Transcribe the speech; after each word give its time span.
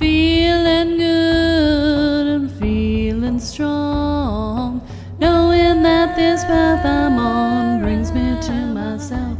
feeling 0.00 0.96
good 0.96 2.26
and 2.26 2.50
feeling 2.52 3.38
strong, 3.38 4.80
knowing 5.18 5.82
that 5.82 6.16
this 6.16 6.42
path 6.44 6.86
I'm 6.86 7.18
on 7.18 7.82
brings 7.82 8.10
me 8.10 8.34
to 8.40 8.52
myself. 8.72 9.36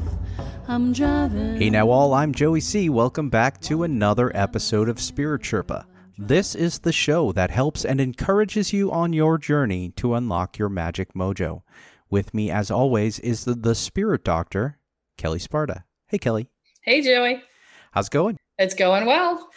I'm 0.69 0.93
driving. 0.93 1.57
Hey 1.57 1.71
now, 1.71 1.89
all, 1.89 2.13
I'm 2.13 2.35
Joey 2.35 2.61
C. 2.61 2.91
Welcome 2.91 3.31
back 3.31 3.59
to 3.63 3.85
another 3.85 4.31
episode 4.37 4.91
of 4.91 5.01
Spirit 5.01 5.41
Sherpa. 5.41 5.87
This 6.19 6.55
is 6.55 6.81
the 6.81 6.93
show 6.93 7.33
that 7.33 7.51
helps 7.51 7.87
and 7.87 7.99
encourages 7.99 8.71
you 8.71 8.93
on 8.93 9.15
your 9.15 9.39
journey 9.39 9.95
to 9.97 10.15
unlock 10.15 10.59
your 10.59 10.69
magic 10.69 11.15
mojo. 11.15 11.63
With 12.11 12.35
me, 12.35 12.51
as 12.51 12.71
always, 12.71 13.19
is 13.21 13.47
the, 13.47 13.55
the 13.55 13.75
Spirit 13.75 14.25
Doctor, 14.25 14.77
Kelle 15.17 15.39
Sparta. 15.39 15.85
Hey, 16.09 16.19
Kelle. 16.19 16.43
Hey, 16.83 17.01
Joey. 17.01 17.43
How's 17.93 18.09
it 18.09 18.13
going? 18.13 18.37
It's 18.59 18.75
going 18.75 19.07
well. 19.07 19.49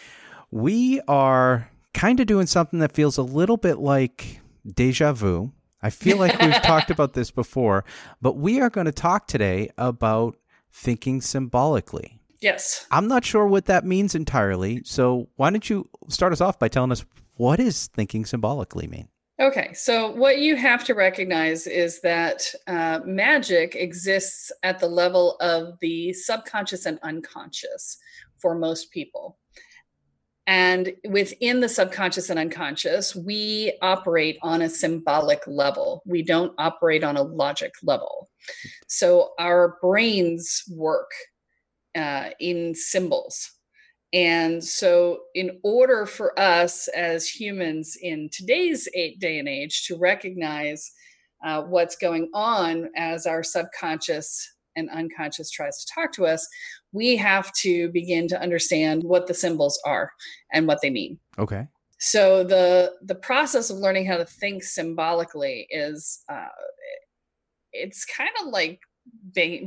We 0.53 1.01
are 1.07 1.67
kind 1.95 2.19
of 2.19 2.27
doing 2.27 2.45
something 2.45 2.77
that 2.77 2.91
feels 2.91 3.17
a 3.17 3.23
little 3.23 3.57
bit 3.57 3.79
like 3.79 4.39
deja 4.71 5.11
vu. 5.11 5.51
I 5.81 5.89
feel 5.89 6.17
like 6.17 6.39
we've 6.39 6.53
talked 6.61 6.91
about 6.91 7.13
this 7.13 7.31
before, 7.31 7.83
but 8.21 8.37
we 8.37 8.61
are 8.61 8.69
going 8.69 8.85
to 8.85 8.91
talk 8.91 9.25
today 9.25 9.71
about 9.79 10.37
thinking 10.71 11.21
symbolically. 11.21 12.19
Yes. 12.39 12.85
I'm 12.91 13.07
not 13.07 13.25
sure 13.25 13.47
what 13.47 13.65
that 13.65 13.83
means 13.83 14.13
entirely. 14.13 14.83
So 14.85 15.27
why 15.37 15.49
don't 15.49 15.67
you 15.67 15.89
start 16.07 16.33
us 16.33 16.39
off 16.39 16.59
by 16.59 16.67
telling 16.67 16.91
us 16.91 17.03
what 17.37 17.55
does 17.55 17.87
thinking 17.87 18.23
symbolically 18.23 18.85
mean? 18.85 19.07
Okay, 19.39 19.73
so 19.73 20.11
what 20.11 20.37
you 20.37 20.55
have 20.55 20.83
to 20.83 20.93
recognize 20.93 21.65
is 21.65 21.99
that 22.01 22.43
uh, 22.67 22.99
magic 23.05 23.73
exists 23.73 24.51
at 24.61 24.77
the 24.77 24.87
level 24.87 25.35
of 25.37 25.79
the 25.79 26.13
subconscious 26.13 26.85
and 26.85 26.99
unconscious 27.01 27.97
for 28.37 28.53
most 28.53 28.91
people. 28.91 29.39
And 30.45 30.93
within 31.07 31.61
the 31.61 31.69
subconscious 31.69 32.29
and 32.29 32.37
unconscious, 32.37 33.15
we 33.15 33.77
operate 33.81 34.37
on 34.41 34.61
a 34.61 34.69
symbolic 34.69 35.41
level. 35.47 36.01
We 36.05 36.21
don't 36.21 36.53
operate 36.57 37.03
on 37.03 37.15
a 37.15 37.23
logic 37.23 37.71
level. 37.81 38.29
So 38.87 39.31
our 39.39 39.77
brains 39.81 40.63
work 40.69 41.11
uh, 41.95 42.31
in 42.39 42.75
symbols. 42.75 43.51
And 44.13 44.63
so, 44.63 45.21
in 45.33 45.59
order 45.63 46.05
for 46.05 46.39
us 46.39 46.87
as 46.89 47.27
humans 47.27 47.97
in 47.99 48.29
today's 48.31 48.87
day 48.93 49.39
and 49.39 49.49
age 49.49 49.85
to 49.87 49.97
recognize 49.97 50.91
uh, 51.43 51.63
what's 51.63 51.95
going 51.95 52.29
on 52.33 52.89
as 52.95 53.25
our 53.25 53.41
subconscious 53.41 54.53
and 54.75 54.89
unconscious 54.91 55.49
tries 55.49 55.83
to 55.83 55.93
talk 55.93 56.11
to 56.13 56.27
us, 56.27 56.47
we 56.93 57.17
have 57.17 57.51
to 57.53 57.89
begin 57.89 58.27
to 58.29 58.41
understand 58.41 59.03
what 59.03 59.27
the 59.27 59.33
symbols 59.33 59.79
are 59.85 60.11
and 60.53 60.67
what 60.67 60.79
they 60.81 60.89
mean. 60.89 61.19
Okay. 61.37 61.67
So 61.99 62.43
the 62.43 62.93
the 63.01 63.15
process 63.15 63.69
of 63.69 63.77
learning 63.77 64.05
how 64.05 64.17
to 64.17 64.25
think 64.25 64.63
symbolically 64.63 65.67
is 65.69 66.23
uh, 66.29 66.47
it's 67.71 68.05
kind 68.05 68.29
of 68.41 68.47
like 68.47 68.79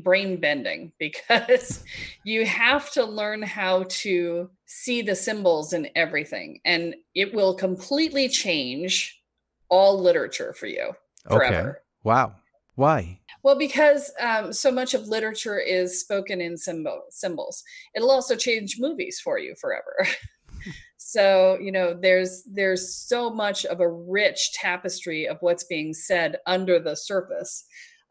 brain 0.02 0.40
bending 0.40 0.92
because 0.98 1.84
you 2.24 2.46
have 2.46 2.90
to 2.92 3.04
learn 3.04 3.42
how 3.42 3.84
to 3.88 4.50
see 4.64 5.02
the 5.02 5.14
symbols 5.14 5.72
in 5.72 5.88
everything 5.94 6.60
and 6.64 6.94
it 7.14 7.34
will 7.34 7.54
completely 7.54 8.28
change 8.28 9.20
all 9.68 10.00
literature 10.00 10.54
for 10.54 10.66
you 10.66 10.92
forever. 11.28 11.70
Okay. 11.70 11.78
Wow. 12.02 12.34
Why? 12.76 13.18
Well, 13.46 13.56
because 13.56 14.10
um, 14.20 14.52
so 14.52 14.72
much 14.72 14.92
of 14.92 15.06
literature 15.06 15.60
is 15.60 16.00
spoken 16.00 16.40
in 16.40 16.56
symbol, 16.56 17.02
symbols. 17.10 17.62
It'll 17.94 18.10
also 18.10 18.34
change 18.34 18.80
movies 18.80 19.20
for 19.22 19.38
you 19.38 19.54
forever. 19.60 20.04
so 20.96 21.56
you 21.60 21.70
know 21.70 21.94
there's 21.94 22.42
there's 22.52 22.92
so 22.92 23.30
much 23.30 23.64
of 23.64 23.78
a 23.78 23.88
rich 23.88 24.50
tapestry 24.54 25.28
of 25.28 25.36
what's 25.42 25.62
being 25.62 25.94
said 25.94 26.38
under 26.46 26.80
the 26.80 26.96
surface 26.96 27.64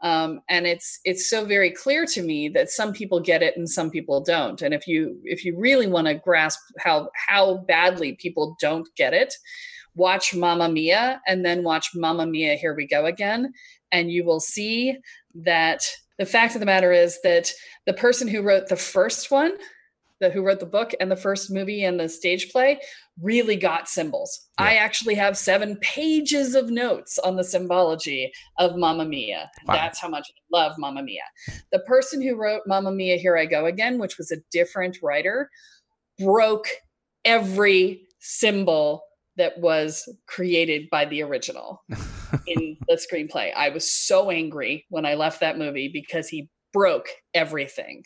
um, 0.04 0.40
and 0.48 0.66
it's 0.66 1.02
it's 1.04 1.30
so 1.30 1.44
very 1.44 1.70
clear 1.70 2.06
to 2.06 2.22
me 2.22 2.48
that 2.48 2.70
some 2.70 2.94
people 2.94 3.20
get 3.20 3.44
it 3.44 3.58
and 3.58 3.70
some 3.70 3.90
people 3.90 4.24
don't 4.24 4.62
and 4.62 4.74
if 4.74 4.88
you 4.88 5.20
if 5.26 5.44
you 5.44 5.58
really 5.60 5.88
want 5.88 6.08
to 6.08 6.14
grasp 6.14 6.62
how 6.80 7.10
how 7.28 7.58
badly 7.68 8.14
people 8.14 8.56
don't 8.62 8.88
get 8.96 9.14
it 9.14 9.34
watch 9.96 10.34
Mamma 10.34 10.70
Mia 10.70 11.22
and 11.28 11.44
then 11.44 11.64
watch 11.64 11.90
Mamma 11.94 12.26
Mia 12.26 12.56
Here 12.56 12.76
We 12.76 12.88
Go 12.88 13.06
Again 13.06 13.52
and 13.92 14.12
you 14.12 14.26
will 14.26 14.40
see 14.40 14.98
that 15.36 15.84
the 16.18 16.26
fact 16.26 16.56
of 16.56 16.60
the 16.60 16.66
matter 16.66 16.92
is 16.92 17.20
that 17.24 17.52
the 17.86 17.94
person 17.94 18.28
who 18.28 18.42
wrote 18.42 18.68
the 18.68 18.76
first 18.76 19.32
one 19.32 19.52
the 20.22 20.30
who 20.30 20.42
wrote 20.42 20.60
the 20.60 20.66
book 20.66 20.94
and 21.00 21.12
the 21.12 21.16
first 21.16 21.52
movie 21.52 21.84
and 21.84 22.00
the 22.00 22.08
stage 22.08 22.52
play 22.52 22.80
really 23.22 23.56
got 23.56 23.88
symbols. 23.88 24.48
Yeah. 24.60 24.68
I 24.68 24.74
actually 24.76 25.16
have 25.16 25.38
seven 25.38 25.78
pages 25.82 26.56
of 26.56 26.70
notes 26.70 27.20
on 27.20 27.36
the 27.36 27.44
symbology 27.44 28.32
of 28.58 28.78
Mamma 28.78 29.06
Mia. 29.06 29.52
Wow. 29.68 29.76
That's 29.76 30.00
how 30.00 30.08
much 30.08 30.30
I 30.30 30.58
love 30.58 30.74
Mamma 30.78 31.04
Mia. 31.04 31.24
The 31.72 31.80
person 31.80 32.22
who 32.22 32.36
wrote 32.36 32.62
Mamma 32.66 32.92
Mia, 32.92 33.18
Here 33.18 33.38
I 33.38 33.46
Go 33.46 33.66
Again, 33.66 34.00
which 34.00 34.18
was 34.18 34.32
a 34.32 34.38
different 34.52 35.00
writer, 35.02 35.50
broke 36.18 36.68
every 37.26 38.08
symbol 38.20 39.04
that 39.38 39.60
was 39.60 40.08
created 40.28 40.90
by 40.90 41.04
the 41.06 41.22
original 41.22 41.84
in 42.48 42.78
the 42.88 42.96
screenplay. 42.96 43.54
I 43.56 43.70
was 43.70 43.90
so 43.90 44.32
angry 44.32 44.86
when 44.90 45.06
I 45.06 45.16
left 45.16 45.40
that 45.40 45.58
movie 45.58 45.90
because 45.92 46.28
he 46.28 46.50
broke 46.74 47.08
everything. 47.34 48.04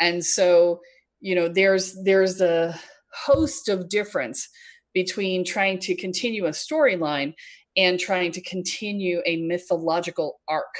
And 0.00 0.24
so 0.24 0.80
you 1.20 1.34
know 1.34 1.48
there's 1.48 1.96
there's 2.02 2.40
a 2.40 2.78
host 3.12 3.68
of 3.68 3.88
difference 3.88 4.48
between 4.92 5.44
trying 5.44 5.78
to 5.78 5.94
continue 5.94 6.46
a 6.46 6.50
storyline 6.50 7.34
and 7.76 7.98
trying 7.98 8.32
to 8.32 8.42
continue 8.42 9.22
a 9.24 9.36
mythological 9.42 10.40
arc 10.48 10.74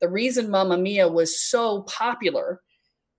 the 0.00 0.08
reason 0.08 0.50
mamma 0.50 0.78
mia 0.78 1.08
was 1.08 1.40
so 1.40 1.82
popular 1.82 2.60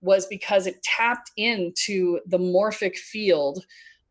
was 0.01 0.25
because 0.25 0.65
it 0.65 0.81
tapped 0.81 1.29
into 1.37 2.19
the 2.25 2.39
morphic 2.39 2.95
field 2.95 3.63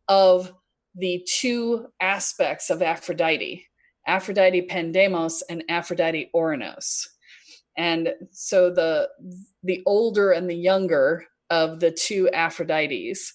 of 0.07 0.53
the 0.95 1.25
two 1.29 1.87
aspects 2.01 2.69
of 2.69 2.81
Aphrodite 2.81 3.65
Aphrodite 4.07 4.67
Pandemos 4.67 5.41
and 5.49 5.63
Aphrodite 5.69 6.29
Ouranos. 6.35 7.07
And 7.77 8.13
so 8.31 8.69
the 8.69 9.09
the 9.63 9.81
older 9.85 10.31
and 10.31 10.49
the 10.49 10.55
younger 10.55 11.25
of 11.49 11.79
the 11.79 11.91
two 11.91 12.29
Aphrodites 12.33 13.31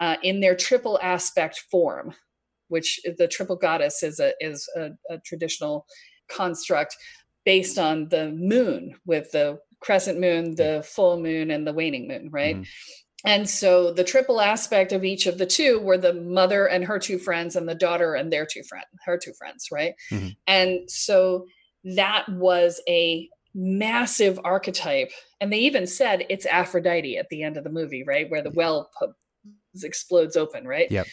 uh, 0.00 0.16
in 0.22 0.40
their 0.40 0.56
triple 0.56 0.98
aspect 1.02 1.64
form, 1.70 2.14
which 2.68 3.00
the 3.18 3.28
triple 3.28 3.56
goddess 3.56 4.02
is 4.02 4.20
a 4.20 4.32
is 4.40 4.68
a, 4.76 4.90
a 5.08 5.18
traditional 5.18 5.86
construct 6.28 6.96
based 7.44 7.78
on 7.78 8.08
the 8.08 8.30
moon 8.32 8.94
with 9.06 9.32
the 9.32 9.58
crescent 9.80 10.20
moon, 10.20 10.54
the 10.54 10.84
full 10.86 11.18
moon, 11.20 11.50
and 11.50 11.66
the 11.66 11.72
waning 11.72 12.06
moon, 12.06 12.28
right? 12.30 12.56
Mm-hmm. 12.56 12.62
And 13.24 13.48
so 13.48 13.92
the 13.92 14.04
triple 14.04 14.40
aspect 14.40 14.92
of 14.92 15.04
each 15.04 15.26
of 15.26 15.38
the 15.38 15.46
two 15.46 15.78
were 15.80 15.98
the 15.98 16.14
mother 16.14 16.66
and 16.66 16.84
her 16.84 16.98
two 16.98 17.18
friends, 17.18 17.56
and 17.56 17.68
the 17.68 17.74
daughter 17.74 18.14
and 18.14 18.32
their 18.32 18.46
two 18.46 18.62
friends, 18.62 18.86
her 19.04 19.18
two 19.18 19.32
friends, 19.34 19.68
right? 19.70 19.94
Mm-hmm. 20.10 20.28
And 20.46 20.90
so 20.90 21.46
that 21.84 22.28
was 22.28 22.80
a 22.88 23.28
massive 23.54 24.40
archetype. 24.44 25.10
And 25.40 25.52
they 25.52 25.58
even 25.58 25.86
said 25.86 26.24
it's 26.30 26.46
Aphrodite 26.46 27.18
at 27.18 27.28
the 27.28 27.42
end 27.42 27.56
of 27.56 27.64
the 27.64 27.70
movie, 27.70 28.04
right? 28.04 28.30
Where 28.30 28.42
the 28.42 28.50
well 28.50 28.90
explodes 29.82 30.36
open, 30.36 30.66
right? 30.66 30.90
Yep. 30.90 31.06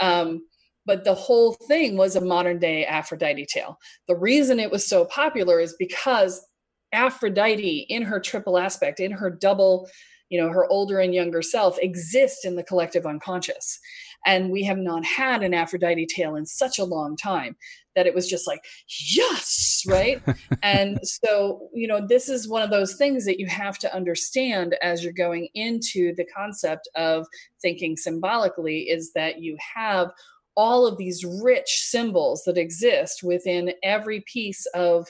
Um, 0.00 0.42
but 0.84 1.04
the 1.04 1.14
whole 1.14 1.54
thing 1.54 1.96
was 1.96 2.16
a 2.16 2.20
modern 2.20 2.58
day 2.58 2.84
Aphrodite 2.84 3.46
tale. 3.46 3.78
The 4.08 4.16
reason 4.16 4.58
it 4.58 4.70
was 4.70 4.86
so 4.86 5.04
popular 5.04 5.60
is 5.60 5.76
because 5.78 6.44
Aphrodite, 6.92 7.86
in 7.88 8.02
her 8.02 8.20
triple 8.20 8.58
aspect, 8.58 9.00
in 9.00 9.12
her 9.12 9.30
double, 9.30 9.88
you 10.32 10.40
know, 10.40 10.48
her 10.48 10.66
older 10.70 10.98
and 10.98 11.14
younger 11.14 11.42
self, 11.42 11.78
exist 11.80 12.46
in 12.46 12.56
the 12.56 12.62
collective 12.62 13.04
unconscious. 13.04 13.78
And 14.24 14.50
we 14.50 14.64
have 14.64 14.78
not 14.78 15.04
had 15.04 15.42
an 15.42 15.52
Aphrodite 15.52 16.06
tale 16.06 16.36
in 16.36 16.46
such 16.46 16.78
a 16.78 16.84
long 16.84 17.18
time 17.18 17.54
that 17.94 18.06
it 18.06 18.14
was 18.14 18.26
just 18.26 18.46
like, 18.46 18.64
yes, 19.10 19.82
right? 19.86 20.22
and 20.62 20.98
so, 21.02 21.68
you 21.74 21.86
know, 21.86 22.06
this 22.06 22.30
is 22.30 22.48
one 22.48 22.62
of 22.62 22.70
those 22.70 22.94
things 22.94 23.26
that 23.26 23.38
you 23.38 23.46
have 23.46 23.78
to 23.80 23.94
understand 23.94 24.74
as 24.80 25.04
you're 25.04 25.12
going 25.12 25.48
into 25.52 26.14
the 26.14 26.24
concept 26.34 26.88
of 26.94 27.26
thinking 27.60 27.94
symbolically 27.94 28.88
is 28.88 29.12
that 29.12 29.42
you 29.42 29.54
have 29.74 30.10
all 30.54 30.86
of 30.86 30.96
these 30.96 31.26
rich 31.42 31.82
symbols 31.82 32.42
that 32.46 32.56
exist 32.56 33.22
within 33.22 33.74
every 33.82 34.24
piece 34.26 34.64
of 34.74 35.08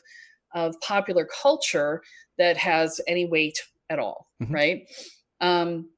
of 0.55 0.75
popular 0.81 1.27
culture 1.43 2.03
that 2.39 2.57
has 2.57 3.01
any 3.07 3.25
weight 3.25 3.59
at 3.93 3.99
all, 3.99 4.27
mm-hmm. 4.43 4.55
right? 4.55 4.89
Um, 5.41 5.91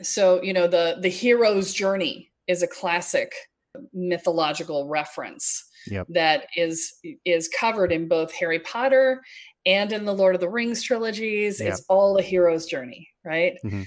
so 0.00 0.42
you 0.42 0.52
know 0.52 0.66
the 0.66 0.96
the 1.00 1.08
hero's 1.08 1.72
journey 1.72 2.30
is 2.48 2.62
a 2.62 2.66
classic 2.66 3.34
mythological 3.92 4.88
reference 4.88 5.64
yep. 5.86 6.06
that 6.10 6.46
is 6.56 6.92
is 7.24 7.48
covered 7.48 7.92
in 7.92 8.08
both 8.08 8.32
Harry 8.32 8.60
Potter 8.60 9.22
and 9.66 9.92
in 9.92 10.04
the 10.04 10.14
Lord 10.14 10.34
of 10.34 10.40
the 10.40 10.48
Rings 10.48 10.82
trilogies. 10.82 11.60
Yep. 11.60 11.68
It's 11.68 11.84
all 11.88 12.16
a 12.16 12.22
hero's 12.22 12.66
journey, 12.66 13.08
right? 13.24 13.54
Mm-hmm. 13.64 13.82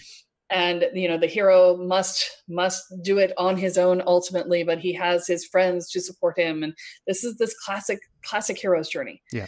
And 0.51 0.85
you 0.93 1.07
know 1.07 1.17
the 1.17 1.27
hero 1.27 1.75
must 1.77 2.29
must 2.47 2.83
do 3.01 3.17
it 3.17 3.33
on 3.37 3.57
his 3.57 3.77
own 3.77 4.03
ultimately, 4.05 4.63
but 4.63 4.77
he 4.77 4.93
has 4.93 5.25
his 5.25 5.45
friends 5.45 5.89
to 5.91 5.99
support 5.99 6.37
him, 6.37 6.61
and 6.61 6.73
this 7.07 7.23
is 7.23 7.37
this 7.37 7.55
classic 7.65 7.99
classic 8.23 8.59
hero's 8.59 8.87
journey. 8.87 9.23
Yeah. 9.33 9.47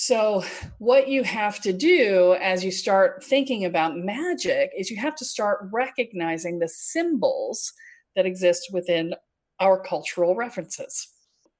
So, 0.00 0.44
what 0.78 1.08
you 1.08 1.24
have 1.24 1.60
to 1.62 1.72
do 1.72 2.36
as 2.40 2.64
you 2.64 2.70
start 2.70 3.24
thinking 3.24 3.64
about 3.64 3.96
magic 3.96 4.70
is 4.78 4.92
you 4.92 4.96
have 4.96 5.16
to 5.16 5.24
start 5.24 5.68
recognizing 5.72 6.60
the 6.60 6.68
symbols 6.68 7.72
that 8.14 8.24
exist 8.24 8.68
within 8.72 9.16
our 9.58 9.82
cultural 9.82 10.36
references. 10.36 11.08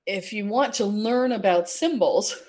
If 0.07 0.33
you 0.33 0.47
want 0.47 0.73
to 0.75 0.85
learn 0.85 1.33
about 1.33 1.69
symbols, 1.69 2.41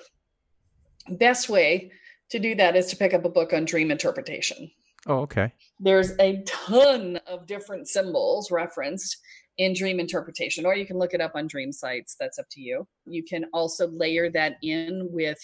best 1.08 1.48
way 1.48 1.90
to 2.30 2.38
do 2.38 2.54
that 2.54 2.76
is 2.76 2.86
to 2.90 2.96
pick 2.96 3.12
up 3.12 3.24
a 3.24 3.28
book 3.28 3.52
on 3.52 3.64
dream 3.64 3.90
interpretation. 3.90 4.70
Oh, 5.08 5.22
okay. 5.22 5.52
There's 5.80 6.12
a 6.20 6.44
ton 6.46 7.18
of 7.26 7.48
different 7.48 7.88
symbols 7.88 8.52
referenced 8.52 9.16
in 9.58 9.74
dream 9.74 10.00
interpretation, 10.00 10.64
or 10.64 10.74
you 10.74 10.86
can 10.86 10.98
look 10.98 11.12
it 11.12 11.20
up 11.20 11.32
on 11.34 11.46
dream 11.46 11.72
sites. 11.72 12.16
That's 12.18 12.38
up 12.38 12.46
to 12.52 12.60
you. 12.60 12.86
You 13.04 13.22
can 13.22 13.44
also 13.52 13.88
layer 13.88 14.30
that 14.30 14.54
in 14.62 15.08
with 15.10 15.38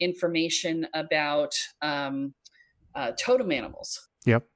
information 0.00 0.86
about 0.94 1.54
um, 1.80 2.34
uh, 2.94 3.12
totem 3.18 3.52
animals. 3.52 4.08
Yep. 4.26 4.46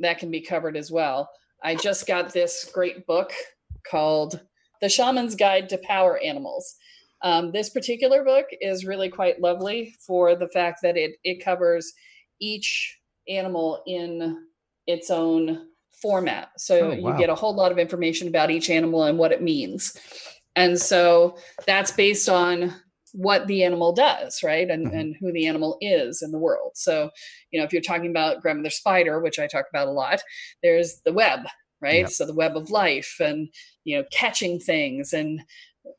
That 0.00 0.18
can 0.18 0.30
be 0.30 0.42
covered 0.42 0.76
as 0.76 0.90
well. 0.90 1.30
I 1.64 1.74
just 1.74 2.06
got 2.06 2.32
this 2.32 2.70
great 2.72 3.06
book 3.06 3.32
called 3.90 4.40
The 4.82 4.88
Shaman's 4.88 5.34
Guide 5.34 5.68
to 5.70 5.78
Power 5.78 6.18
Animals. 6.18 6.76
Um, 7.22 7.50
this 7.52 7.70
particular 7.70 8.24
book 8.24 8.46
is 8.60 8.84
really 8.84 9.08
quite 9.08 9.40
lovely 9.40 9.94
for 10.06 10.36
the 10.36 10.48
fact 10.48 10.80
that 10.82 10.96
it 10.98 11.16
it 11.24 11.42
covers 11.42 11.92
each 12.40 12.98
animal 13.28 13.82
in 13.86 14.46
its 14.86 15.10
own 15.10 15.68
format. 16.00 16.50
So 16.58 16.92
oh, 16.92 17.00
wow. 17.00 17.12
you 17.12 17.18
get 17.18 17.30
a 17.30 17.34
whole 17.34 17.54
lot 17.54 17.72
of 17.72 17.78
information 17.78 18.28
about 18.28 18.50
each 18.50 18.70
animal 18.70 19.04
and 19.04 19.18
what 19.18 19.32
it 19.32 19.42
means. 19.42 19.96
And 20.54 20.80
so 20.80 21.36
that's 21.66 21.90
based 21.90 22.28
on 22.28 22.74
what 23.12 23.46
the 23.46 23.64
animal 23.64 23.92
does, 23.92 24.42
right? 24.42 24.68
And, 24.68 24.86
mm-hmm. 24.86 24.96
and 24.96 25.16
who 25.18 25.32
the 25.32 25.46
animal 25.46 25.78
is 25.80 26.22
in 26.22 26.32
the 26.32 26.38
world. 26.38 26.72
So, 26.74 27.10
you 27.50 27.58
know, 27.58 27.64
if 27.64 27.72
you're 27.72 27.82
talking 27.82 28.10
about 28.10 28.42
grandmother 28.42 28.70
spider, 28.70 29.20
which 29.20 29.38
I 29.38 29.46
talk 29.46 29.66
about 29.70 29.88
a 29.88 29.92
lot, 29.92 30.20
there's 30.62 31.00
the 31.04 31.12
web, 31.12 31.40
right? 31.80 32.00
Yep. 32.00 32.10
So 32.10 32.26
the 32.26 32.34
web 32.34 32.56
of 32.56 32.70
life 32.70 33.16
and, 33.18 33.48
you 33.84 33.96
know, 33.96 34.04
catching 34.12 34.58
things 34.58 35.14
and 35.14 35.40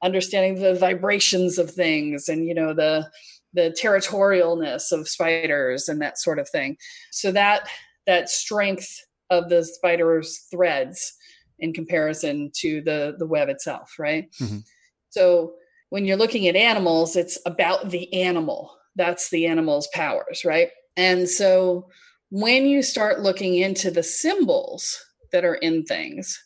understanding 0.04 0.62
the 0.62 0.76
vibrations 0.76 1.58
of 1.58 1.72
things 1.72 2.30
and, 2.30 2.48
you 2.48 2.54
know, 2.54 2.74
the, 2.74 3.10
the 3.54 3.76
territorialness 3.82 4.92
of 4.92 5.08
spiders 5.08 5.90
and 5.90 6.02
that 6.02 6.20
sort 6.20 6.38
of 6.38 6.48
thing. 6.50 6.78
So 7.12 7.32
that, 7.32 7.68
that 8.06 8.30
strength 8.30 9.07
of 9.30 9.50
the 9.50 9.64
spider's 9.64 10.48
threads 10.52 11.14
in 11.60 11.74
comparison 11.74 12.52
to 12.56 12.82
the 12.82 13.16
the 13.18 13.28
web 13.28 13.50
itself 13.50 13.94
right? 14.00 14.32
Mm-hmm. 14.40 14.60
so 15.10 15.54
when 15.90 16.06
you're 16.06 16.18
looking 16.18 16.48
at 16.48 16.56
animals 16.56 17.16
it's 17.16 17.38
about 17.46 17.90
the 17.90 18.14
animal. 18.14 18.76
That's 18.96 19.30
the 19.30 19.46
animal's 19.46 19.88
powers 19.94 20.44
right? 20.46 20.70
And 20.96 21.30
so 21.30 21.88
when 22.30 22.66
you 22.66 22.82
start 22.82 23.22
looking 23.22 23.56
into 23.56 23.92
the 23.92 24.04
symbols 24.04 25.00
that 25.32 25.46
are 25.46 25.56
in 25.56 25.84
things 25.84 26.38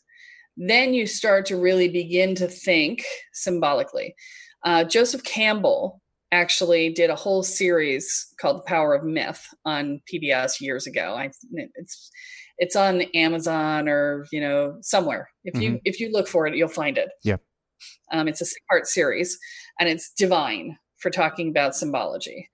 then 0.57 0.93
you 0.93 1.07
start 1.07 1.45
to 1.45 1.55
really 1.55 1.87
begin 1.87 2.35
to 2.35 2.47
think 2.47 3.03
symbolically. 3.33 4.15
Uh, 4.63 4.83
joseph 4.83 5.23
campbell 5.23 6.01
actually 6.31 6.93
did 6.93 7.09
a 7.09 7.15
whole 7.15 7.43
series 7.43 8.33
called 8.39 8.57
the 8.57 8.67
power 8.67 8.93
of 8.93 9.03
myth 9.03 9.47
on 9.65 10.01
pbs 10.11 10.61
years 10.61 10.87
ago 10.87 11.15
I, 11.15 11.31
it's 11.53 12.11
it's 12.61 12.75
on 12.75 13.01
Amazon 13.15 13.89
or 13.89 14.27
you 14.31 14.39
know 14.39 14.77
somewhere. 14.81 15.29
If 15.43 15.59
you 15.59 15.71
mm-hmm. 15.71 15.77
if 15.83 15.99
you 15.99 16.11
look 16.11 16.27
for 16.27 16.45
it, 16.45 16.55
you'll 16.55 16.69
find 16.69 16.97
it. 16.97 17.09
Yeah. 17.23 17.37
Um, 18.11 18.27
it's 18.27 18.39
a 18.39 18.45
six 18.45 18.61
part 18.69 18.87
series, 18.87 19.37
and 19.79 19.89
it's 19.89 20.13
divine 20.13 20.77
for 20.97 21.09
talking 21.09 21.49
about 21.49 21.75
symbology. 21.75 22.47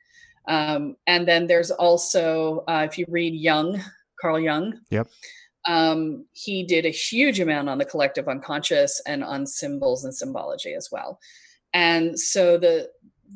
Um, 0.48 0.96
and 1.06 1.28
then 1.28 1.48
there's 1.48 1.72
also 1.72 2.64
uh, 2.70 2.88
if 2.90 2.98
you 2.98 3.06
read 3.10 3.36
Jung, 3.36 3.84
Carl 4.20 4.40
Jung. 4.40 4.80
Yep. 4.90 5.10
Um, 5.68 6.26
he 6.32 6.64
did 6.64 6.86
a 6.86 6.90
huge 6.90 7.42
amount 7.42 7.68
on 7.68 7.78
the 7.78 7.84
collective 7.84 8.30
unconscious 8.30 9.02
and 9.06 9.22
on 9.22 9.46
symbols 9.46 10.06
and 10.06 10.16
symbology 10.16 10.74
as 10.74 10.88
well. 10.90 11.20
And 11.74 12.18
so 12.18 12.58
the 12.58 12.88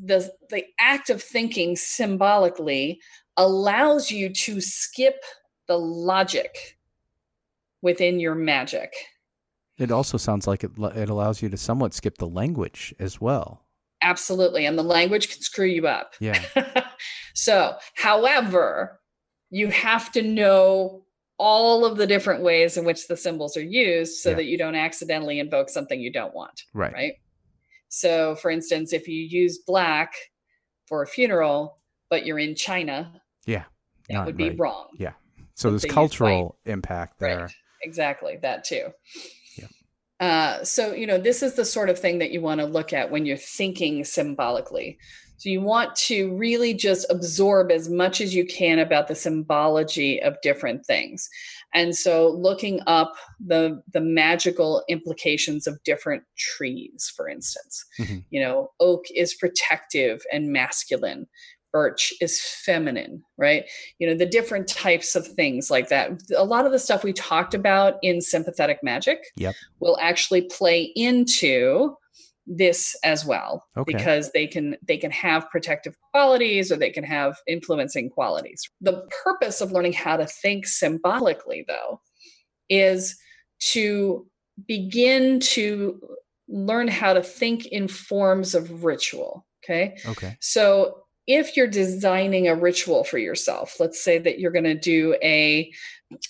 the 0.03 0.31
the 0.50 0.65
act 0.79 1.10
of 1.10 1.21
thinking 1.21 1.75
symbolically 1.75 3.00
allows 3.38 4.12
you 4.12 4.29
to 4.29 4.62
skip 4.62 5.24
the 5.67 5.77
logic 5.77 6.77
within 7.81 8.19
your 8.19 8.36
magic. 8.36 8.93
It 9.77 9.91
also 9.91 10.17
sounds 10.17 10.48
like 10.48 10.63
it, 10.63 10.71
it 10.77 11.10
allows 11.10 11.41
you 11.41 11.50
to 11.50 11.57
somewhat 11.57 11.93
skip 11.93 12.17
the 12.17 12.27
language 12.27 12.93
as 13.00 13.19
well. 13.19 13.65
Absolutely. 14.03 14.65
And 14.65 14.77
the 14.77 14.83
language 14.83 15.29
can 15.29 15.41
screw 15.41 15.65
you 15.65 15.88
up. 15.88 16.13
Yeah. 16.19 16.41
so, 17.33 17.75
however, 17.95 19.00
you 19.50 19.67
have 19.67 20.12
to 20.13 20.21
know 20.21 21.03
all 21.38 21.86
of 21.86 21.98
the 21.98 22.05
different 22.05 22.43
ways 22.43 22.77
in 22.77 22.86
which 22.86 23.07
the 23.07 23.17
symbols 23.17 23.57
are 23.57 23.63
used 23.63 24.21
so 24.21 24.29
yeah. 24.29 24.36
that 24.36 24.45
you 24.45 24.57
don't 24.57 24.75
accidentally 24.75 25.39
invoke 25.39 25.69
something 25.69 26.00
you 26.00 26.12
don't 26.12 26.36
want. 26.36 26.63
Right. 26.74 26.93
Right. 26.93 27.13
So, 27.91 28.36
for 28.36 28.50
instance, 28.50 28.93
if 28.93 29.07
you 29.10 29.21
use 29.21 29.60
black 29.67 30.13
for 30.88 31.03
a 31.03 31.07
funeral, 31.07 31.77
but 32.10 32.25
you're 32.25 32.39
in 32.39 32.55
China, 32.55 33.21
yeah, 33.45 33.65
that 34.10 34.25
would 34.25 34.38
be 34.38 34.50
right. 34.50 34.60
wrong. 34.60 34.88
Yeah. 34.98 35.12
So 35.55 35.69
there's 35.69 35.83
cultural 35.83 36.57
impact 36.65 37.19
there. 37.19 37.41
Right. 37.41 37.51
Exactly, 37.83 38.38
that 38.41 38.63
too. 38.63 38.88
Yeah. 39.57 39.67
Uh, 40.25 40.63
so 40.63 40.93
you 40.93 41.05
know, 41.05 41.17
this 41.17 41.43
is 41.43 41.55
the 41.55 41.65
sort 41.65 41.89
of 41.89 42.00
thing 42.00 42.19
that 42.19 42.31
you 42.31 42.39
want 42.39 42.62
to 42.62 42.65
look 42.65 42.93
at 42.93 43.12
when 43.12 43.25
you're 43.25 43.36
thinking 43.36 44.05
symbolically. 44.05 44.98
So 45.41 45.50
you 45.50 45.60
want 45.60 45.95
to 45.95 46.31
really 46.36 46.75
just 46.75 47.03
absorb 47.10 47.71
as 47.71 47.89
much 47.89 48.21
as 48.21 48.36
you 48.36 48.45
can 48.45 48.77
about 48.77 49.07
the 49.07 49.15
symbology 49.15 50.21
of 50.21 50.39
different 50.43 50.86
things. 50.86 51.27
And 51.74 51.95
so 51.95 52.29
looking 52.29 52.79
up 52.86 53.13
the 53.43 53.81
the 53.91 54.01
magical 54.01 54.83
implications 54.88 55.65
of 55.65 55.81
different 55.83 56.21
trees, 56.38 57.12
for 57.15 57.27
instance. 57.27 57.83
Mm-hmm. 58.00 58.19
You 58.29 58.39
know, 58.39 58.69
oak 58.79 59.05
is 59.15 59.33
protective 59.33 60.21
and 60.31 60.53
masculine. 60.53 61.25
Birch 61.74 62.13
is 62.21 62.39
feminine, 62.39 63.24
right? 63.39 63.63
You 63.98 64.07
know, 64.07 64.13
the 64.13 64.27
different 64.27 64.67
types 64.67 65.15
of 65.15 65.25
things 65.25 65.71
like 65.71 65.89
that. 65.89 66.21
A 66.38 66.45
lot 66.45 66.67
of 66.67 66.71
the 66.71 66.77
stuff 66.77 67.03
we 67.03 67.13
talked 67.13 67.55
about 67.55 67.95
in 68.03 68.21
sympathetic 68.21 68.77
magic 68.83 69.24
Yep. 69.38 69.55
will 69.79 69.98
actually 70.00 70.43
play 70.43 70.91
into 70.95 71.95
this 72.58 72.96
as 73.03 73.25
well 73.25 73.65
Okay. 73.77 73.93
because 73.93 74.31
they 74.34 74.46
can 74.46 74.75
they 74.86 74.98
can 74.98 75.12
have 75.12 75.50
protective 75.50 75.96
qualities 76.12 76.72
or 76.72 76.75
they 76.75 76.89
can 76.89 77.03
have 77.03 77.38
influencing 77.48 78.10
qualities 78.10 78.62
the 78.81 79.08
purpose 79.24 79.62
of 79.62 79.72
learning 79.72 79.93
how 79.93 80.17
to 80.17 80.25
think 80.27 80.67
symbolically 80.67 81.63
though 81.67 82.01
is 82.70 83.15
to 83.60 84.27
begin 84.67 85.39
to 85.39 86.00
learn 86.50 86.89
how 86.89 87.13
to 87.13 87.24
think 87.24 87.67
in 87.67 87.88
forms 87.88 88.53
of 88.53 88.84
ritual 88.84 89.46
okay 89.63 89.96
Okay. 90.05 90.36
so 90.41 91.00
if 91.27 91.55
you're 91.55 91.67
designing 91.67 92.47
a 92.47 92.55
ritual 92.55 93.03
for 93.03 93.17
yourself, 93.17 93.79
let's 93.79 94.03
say 94.03 94.17
that 94.19 94.39
you're 94.39 94.51
going 94.51 94.63
to 94.65 94.75
do 94.75 95.15
a, 95.21 95.71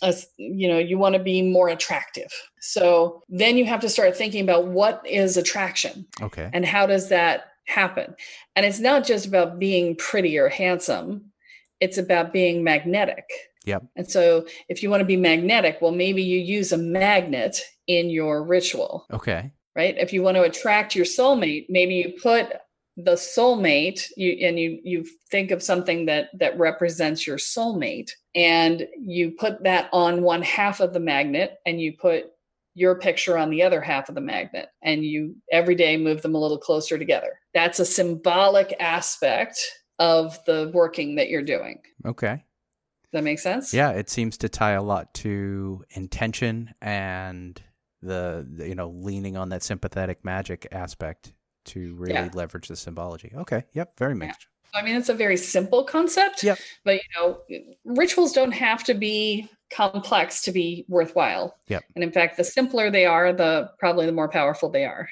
a, 0.01 0.13
you 0.38 0.67
know, 0.67 0.77
you 0.77 0.98
want 0.98 1.13
to 1.13 1.21
be 1.24 1.41
more 1.41 1.69
attractive. 1.69 2.31
So 2.60 3.21
then 3.29 3.57
you 3.57 3.65
have 3.65 3.79
to 3.81 3.89
start 3.89 4.15
thinking 4.15 4.43
about 4.43 4.67
what 4.67 5.01
is 5.05 5.38
attraction 5.38 6.05
Okay. 6.21 6.50
and 6.53 6.65
how 6.65 6.86
does 6.86 7.10
that 7.10 7.45
happen? 7.65 8.15
And 8.55 8.65
it's 8.65 8.79
not 8.79 9.05
just 9.05 9.25
about 9.25 9.60
being 9.60 9.95
pretty 9.95 10.38
or 10.38 10.50
handsome, 10.50 11.31
it's 11.79 11.98
about 11.98 12.33
being 12.33 12.63
magnetic. 12.63 13.25
Yep. 13.65 13.83
And 13.95 14.10
so 14.10 14.45
if 14.69 14.83
you 14.83 14.89
want 14.89 15.01
to 15.01 15.05
be 15.05 15.17
magnetic, 15.17 15.77
well, 15.81 15.91
maybe 15.91 16.21
you 16.24 16.39
use 16.39 16.71
a 16.71 16.77
magnet 16.77 17.62
in 17.88 18.10
your 18.10 18.43
ritual 18.43 19.05
Okay. 19.12 19.51
right 19.75 19.98
if 19.98 20.13
you 20.13 20.21
want 20.21 20.38
to 20.38 20.43
attract 20.43 20.95
your 20.95 21.03
soulmate 21.03 21.65
maybe 21.67 21.95
you 21.95 22.13
put 22.21 22.53
the 22.98 23.13
soulmate 23.13 24.07
you 24.17 24.45
and 24.45 24.60
you 24.60 24.79
you 24.83 25.05
think 25.29 25.51
of 25.51 25.63
something 25.63 26.05
that 26.05 26.29
that 26.38 26.57
represents 26.60 27.25
your 27.25 27.38
soulmate 27.38 28.12
and 28.36 28.86
you 29.00 29.31
put 29.31 29.63
that 29.63 29.89
on 29.93 30.24
one 30.24 30.41
half 30.41 30.81
of 30.81 30.93
the 30.93 31.00
magnet 31.00 31.57
and 31.65 31.79
you 31.79 31.93
put 31.98 32.25
your 32.74 32.95
picture 32.95 33.38
on 33.38 33.50
the 33.50 33.63
other 33.63 33.81
half 33.81 34.10
of 34.10 34.15
the 34.15 34.21
magnet 34.21 34.69
and 34.81 35.03
you 35.03 35.36
every 35.51 35.75
day 35.75 35.98
move 35.98 36.21
them 36.21 36.36
a 36.36 36.39
little 36.39 36.57
closer 36.57 36.98
together. 36.98 37.39
That's 37.53 37.79
a 37.79 37.86
symbolic 37.86 38.74
aspect 38.79 39.60
of 40.00 40.39
the 40.45 40.71
working 40.74 41.15
that 41.15 41.29
you're 41.29 41.43
doing. 41.43 41.81
Okay. 42.05 42.36
does 42.36 43.12
that 43.12 43.24
make 43.24 43.39
sense? 43.39 43.74
Yeah, 43.74 43.91
it 43.91 44.10
seems 44.10 44.38
to 44.39 44.50
tie 44.50 44.71
a 44.71 44.83
lot 44.83 45.13
to 45.15 45.83
intention 45.91 46.74
and 46.81 47.62
the, 48.01 48.48
the 48.50 48.67
you 48.67 48.75
know 48.75 48.89
leaning 48.89 49.38
on 49.38 49.50
that 49.50 49.63
sympathetic 49.63 50.25
magic 50.25 50.67
aspect 50.71 51.33
to 51.65 51.96
really 51.96 52.13
Yeah. 52.13 52.30
leverage 52.34 52.68
the 52.68 52.75
symbology. 52.75 53.32
Okay. 53.36 53.63
Yep. 53.74 53.98
Very 53.98 54.15
mixed. 54.15 54.48
I 54.74 54.82
mean, 54.84 54.96
it's 54.96 55.10
a 55.10 55.13
very 55.13 55.38
simple 55.38 55.84
concept. 55.84 56.44
Yep. 56.44 56.58
But 56.86 56.96
you 56.96 57.01
know, 57.18 57.41
rituals 57.84 58.32
don't 58.32 58.53
have 58.53 58.84
to 58.86 58.94
be 58.94 59.50
complex 59.70 60.41
to 60.44 60.51
be 60.51 60.86
worthwhile. 60.88 61.58
Yep. 61.68 61.84
And 61.96 62.03
in 62.03 62.12
fact, 62.12 62.38
the 62.38 62.44
simpler 62.44 62.89
they 62.89 63.06
are, 63.06 63.34
the 63.34 63.70
probably 63.80 64.06
the 64.06 64.12
more 64.12 64.30
powerful 64.30 64.70
they 64.70 64.86
are. 64.86 65.10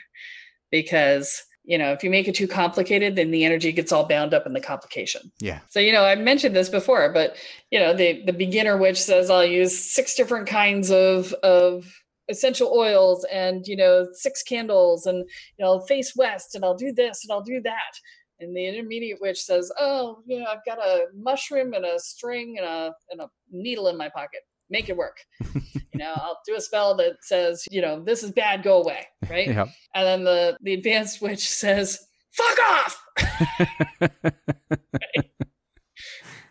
Because, 0.72 1.44
you 1.64 1.78
know, 1.78 1.92
if 1.92 2.04
you 2.04 2.10
make 2.10 2.28
it 2.28 2.36
too 2.36 2.48
complicated, 2.48 3.16
then 3.16 3.32
the 3.32 3.44
energy 3.44 3.72
gets 3.72 3.92
all 3.92 4.06
bound 4.06 4.34
up 4.34 4.46
in 4.46 4.54
the 4.54 4.62
complication. 4.62 5.32
Yeah. 5.40 5.60
So, 5.70 5.80
you 5.80 5.92
know, 5.92 6.04
I've 6.04 6.20
mentioned 6.20 6.56
this 6.56 6.70
before, 6.70 7.12
but 7.12 7.36
you 7.72 7.80
know, 7.80 7.94
the 7.94 8.24
the 8.26 8.34
beginner 8.34 8.78
witch 8.78 9.02
says 9.02 9.30
I'll 9.30 9.46
use 9.46 9.78
six 9.78 10.16
different 10.16 10.48
kinds 10.48 10.92
of 10.92 11.34
of 11.44 11.99
essential 12.30 12.72
oils 12.76 13.26
and 13.32 13.68
you 13.68 13.76
know 13.76 14.08
six 14.14 14.44
candles 14.44 15.06
and 15.06 15.18
you 15.58 15.66
know 15.66 15.80
face 15.82 16.14
west 16.16 16.56
and 16.56 16.64
I'll 16.64 16.76
do 16.76 16.92
this 16.94 17.24
and 17.24 17.32
I'll 17.32 17.44
do 17.44 17.62
that. 17.62 17.94
And 18.42 18.56
the 18.56 18.66
intermediate 18.66 19.20
witch 19.20 19.42
says, 19.42 19.70
"Oh, 19.78 20.24
you 20.26 20.40
know, 20.40 20.46
I've 20.46 20.66
got 20.66 20.78
a 20.78 21.08
mushroom 21.14 21.74
and 21.74 21.84
a 21.84 22.00
string 22.00 22.56
and 22.58 22.66
a 22.66 22.94
and 23.12 23.22
a 23.22 23.30
needle 23.52 23.88
in 23.88 23.98
my 23.98 24.08
pocket. 24.10 24.42
Make 24.70 24.88
it 24.88 24.96
work. 24.96 25.18
you 25.54 25.82
know, 25.96 26.14
I'll 26.16 26.40
do 26.48 26.56
a 26.56 26.62
spell 26.62 26.96
that 26.98 27.18
says, 27.22 27.66
you 27.70 27.82
know, 27.82 28.02
this 28.02 28.24
is 28.24 28.32
bad. 28.32 28.64
Go 28.64 28.82
away. 28.82 29.08
Right. 29.30 29.48
Yep. 29.54 29.68
And 29.96 30.06
then 30.08 30.24
the 30.24 30.58
the 30.62 30.74
advanced 30.74 31.22
witch 31.22 31.50
says, 31.50 32.00
"Fuck 32.32 32.60
off." 32.70 33.04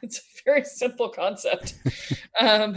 it's 0.02 0.18
a 0.18 0.22
very 0.44 0.64
simple 0.64 1.08
concept. 1.08 1.74
Um, 2.38 2.76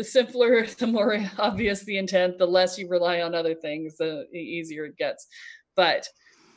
the 0.00 0.04
simpler, 0.04 0.66
the 0.78 0.86
more 0.86 1.18
obvious 1.38 1.84
the 1.84 1.98
intent, 1.98 2.38
the 2.38 2.46
less 2.46 2.78
you 2.78 2.88
rely 2.88 3.20
on 3.20 3.34
other 3.34 3.54
things, 3.54 3.96
the 3.98 4.26
easier 4.32 4.86
it 4.86 4.96
gets. 4.96 5.26
But 5.76 6.08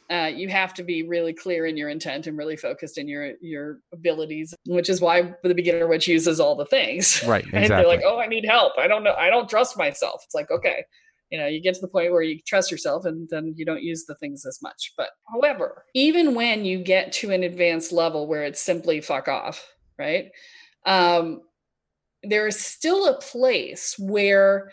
uh, 0.09 0.31
you 0.33 0.47
have 0.47 0.73
to 0.75 0.83
be 0.83 1.03
really 1.03 1.33
clear 1.33 1.65
in 1.65 1.75
your 1.75 1.89
intent 1.89 2.27
and 2.27 2.37
really 2.37 2.55
focused 2.55 2.97
in 2.97 3.07
your 3.07 3.33
your 3.41 3.79
abilities, 3.93 4.53
which 4.65 4.89
is 4.89 5.01
why 5.01 5.33
the 5.43 5.55
beginner 5.55 5.87
witch 5.87 6.07
uses 6.07 6.39
all 6.39 6.55
the 6.55 6.65
things. 6.65 7.21
Right. 7.27 7.43
And 7.45 7.63
Exactly. 7.63 7.75
they're 7.75 7.87
like, 7.87 8.03
"Oh, 8.05 8.19
I 8.19 8.27
need 8.27 8.45
help. 8.45 8.73
I 8.77 8.87
don't 8.87 9.03
know. 9.03 9.15
I 9.15 9.29
don't 9.29 9.49
trust 9.49 9.77
myself." 9.77 10.21
It's 10.25 10.35
like, 10.35 10.51
okay, 10.51 10.83
you 11.31 11.37
know, 11.37 11.47
you 11.47 11.61
get 11.61 11.73
to 11.75 11.81
the 11.81 11.87
point 11.87 12.11
where 12.11 12.21
you 12.21 12.39
trust 12.45 12.71
yourself, 12.71 13.05
and 13.05 13.27
then 13.29 13.53
you 13.57 13.65
don't 13.65 13.81
use 13.81 14.05
the 14.05 14.15
things 14.15 14.45
as 14.45 14.59
much. 14.61 14.93
But 14.97 15.09
however, 15.31 15.85
even 15.93 16.35
when 16.35 16.63
you 16.63 16.83
get 16.83 17.11
to 17.13 17.31
an 17.31 17.43
advanced 17.43 17.91
level 17.91 18.27
where 18.27 18.43
it's 18.43 18.61
simply 18.61 19.01
fuck 19.01 19.27
off, 19.27 19.65
right? 19.97 20.31
Um, 20.85 21.41
there 22.23 22.47
is 22.47 22.59
still 22.59 23.07
a 23.07 23.19
place 23.19 23.95
where 23.99 24.71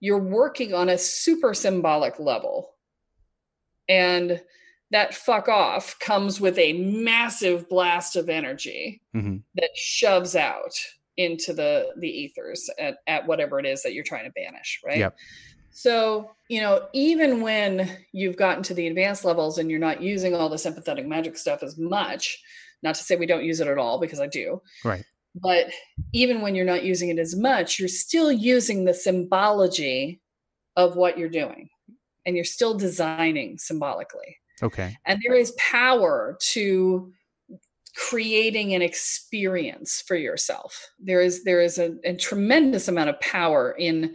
you're 0.00 0.18
working 0.18 0.72
on 0.74 0.88
a 0.88 0.98
super 0.98 1.52
symbolic 1.54 2.18
level, 2.18 2.74
and 3.88 4.40
that 4.90 5.14
fuck 5.14 5.48
off 5.48 5.98
comes 5.98 6.40
with 6.40 6.58
a 6.58 6.72
massive 6.74 7.68
blast 7.68 8.16
of 8.16 8.28
energy 8.28 9.02
Mhm. 9.14 9.42
that 9.56 9.70
shoves 9.76 10.34
out 10.36 10.72
into 11.16 11.52
the 11.52 11.92
the 11.98 12.08
ethers 12.08 12.70
at, 12.78 12.98
at 13.06 13.26
whatever 13.26 13.58
it 13.58 13.66
is 13.66 13.82
that 13.82 13.92
you're 13.92 14.04
trying 14.04 14.24
to 14.24 14.30
banish 14.30 14.80
right 14.86 14.98
Yep. 14.98 15.16
so 15.72 16.30
you 16.48 16.60
know 16.60 16.88
even 16.92 17.40
when 17.40 18.04
you've 18.12 18.36
gotten 18.36 18.62
to 18.62 18.74
the 18.74 18.86
advanced 18.86 19.24
levels 19.24 19.58
and 19.58 19.68
you're 19.68 19.80
not 19.80 20.00
using 20.00 20.32
all 20.34 20.48
the 20.48 20.56
sympathetic 20.56 21.06
magic 21.06 21.36
stuff 21.36 21.64
as 21.64 21.76
much 21.76 22.40
not 22.84 22.94
to 22.94 23.02
say 23.02 23.16
we 23.16 23.26
don't 23.26 23.44
use 23.44 23.58
it 23.58 23.66
at 23.66 23.78
all 23.78 23.98
because 23.98 24.20
i 24.20 24.28
do 24.28 24.62
Right. 24.84 25.04
But 25.34 25.66
even 26.12 26.40
when 26.40 26.54
you're 26.54 26.64
not 26.64 26.84
using 26.84 27.10
it 27.10 27.18
as 27.18 27.36
much 27.36 27.78
you're 27.78 27.88
still 27.88 28.32
using 28.32 28.84
the 28.84 28.94
symbology 28.94 30.20
of 30.76 30.96
what 30.96 31.18
you're 31.18 31.28
doing 31.28 31.68
and 32.26 32.34
you're 32.36 32.44
still 32.44 32.74
designing 32.74 33.58
symbolically 33.58 34.36
Okay. 34.62 34.96
and 35.06 35.20
there 35.24 35.36
is 35.36 35.52
power 35.52 36.36
to 36.52 37.12
creating 37.94 38.74
an 38.74 38.82
experience 38.82 40.02
for 40.06 40.16
yourself 40.16 40.88
there 41.00 41.20
is 41.20 41.44
there 41.44 41.60
is 41.60 41.78
a, 41.78 41.96
a 42.04 42.14
tremendous 42.14 42.88
amount 42.88 43.10
of 43.10 43.20
power 43.20 43.72
in 43.72 44.14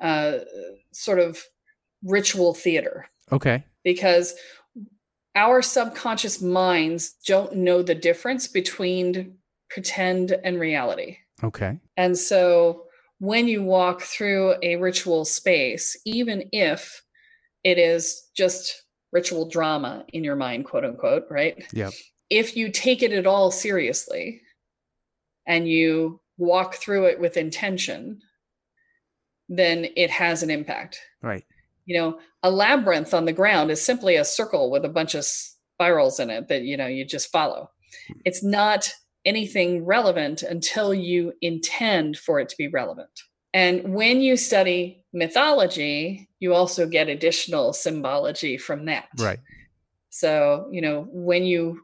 uh, 0.00 0.38
sort 0.92 1.18
of 1.18 1.42
ritual 2.02 2.54
theater 2.54 3.08
Okay. 3.32 3.64
because 3.82 4.34
our 5.34 5.62
subconscious 5.62 6.40
minds 6.42 7.14
don't 7.26 7.56
know 7.56 7.82
the 7.82 7.94
difference 7.94 8.46
between 8.46 9.36
pretend 9.74 10.32
and 10.44 10.58
reality 10.58 11.18
Okay. 11.42 11.78
and 11.98 12.16
so 12.16 12.84
when 13.18 13.48
you 13.48 13.62
walk 13.62 14.02
through 14.02 14.54
a 14.62 14.76
ritual 14.76 15.24
space, 15.24 15.96
even 16.04 16.48
if 16.52 17.02
it 17.62 17.78
is 17.78 18.28
just 18.36 18.82
ritual 19.12 19.48
drama 19.48 20.04
in 20.12 20.24
your 20.24 20.36
mind, 20.36 20.64
quote 20.66 20.84
unquote, 20.84 21.24
right? 21.30 21.64
Yep. 21.72 21.92
If 22.28 22.56
you 22.56 22.70
take 22.70 23.02
it 23.02 23.12
at 23.12 23.26
all 23.26 23.50
seriously 23.50 24.42
and 25.46 25.68
you 25.68 26.20
walk 26.36 26.74
through 26.74 27.06
it 27.06 27.20
with 27.20 27.36
intention, 27.36 28.20
then 29.48 29.86
it 29.96 30.10
has 30.10 30.42
an 30.42 30.50
impact. 30.50 31.00
Right. 31.22 31.44
You 31.86 31.96
know, 31.98 32.18
a 32.42 32.50
labyrinth 32.50 33.14
on 33.14 33.24
the 33.24 33.32
ground 33.32 33.70
is 33.70 33.80
simply 33.80 34.16
a 34.16 34.24
circle 34.24 34.70
with 34.70 34.84
a 34.84 34.88
bunch 34.88 35.14
of 35.14 35.24
spirals 35.24 36.18
in 36.18 36.30
it 36.30 36.48
that, 36.48 36.62
you 36.62 36.76
know, 36.76 36.86
you 36.88 37.04
just 37.04 37.30
follow. 37.30 37.70
Hmm. 38.08 38.20
It's 38.24 38.42
not 38.42 38.92
anything 39.24 39.84
relevant 39.84 40.42
until 40.42 40.92
you 40.94 41.32
intend 41.40 42.18
for 42.18 42.40
it 42.40 42.48
to 42.50 42.56
be 42.56 42.68
relevant. 42.68 43.08
And 43.52 43.94
when 43.94 44.20
you 44.20 44.36
study 44.36 45.04
mythology, 45.12 46.28
you 46.40 46.54
also 46.54 46.86
get 46.86 47.08
additional 47.08 47.72
symbology 47.72 48.56
from 48.58 48.86
that. 48.86 49.06
Right. 49.18 49.38
So, 50.10 50.68
you 50.72 50.80
know, 50.80 51.06
when 51.10 51.44
you 51.44 51.80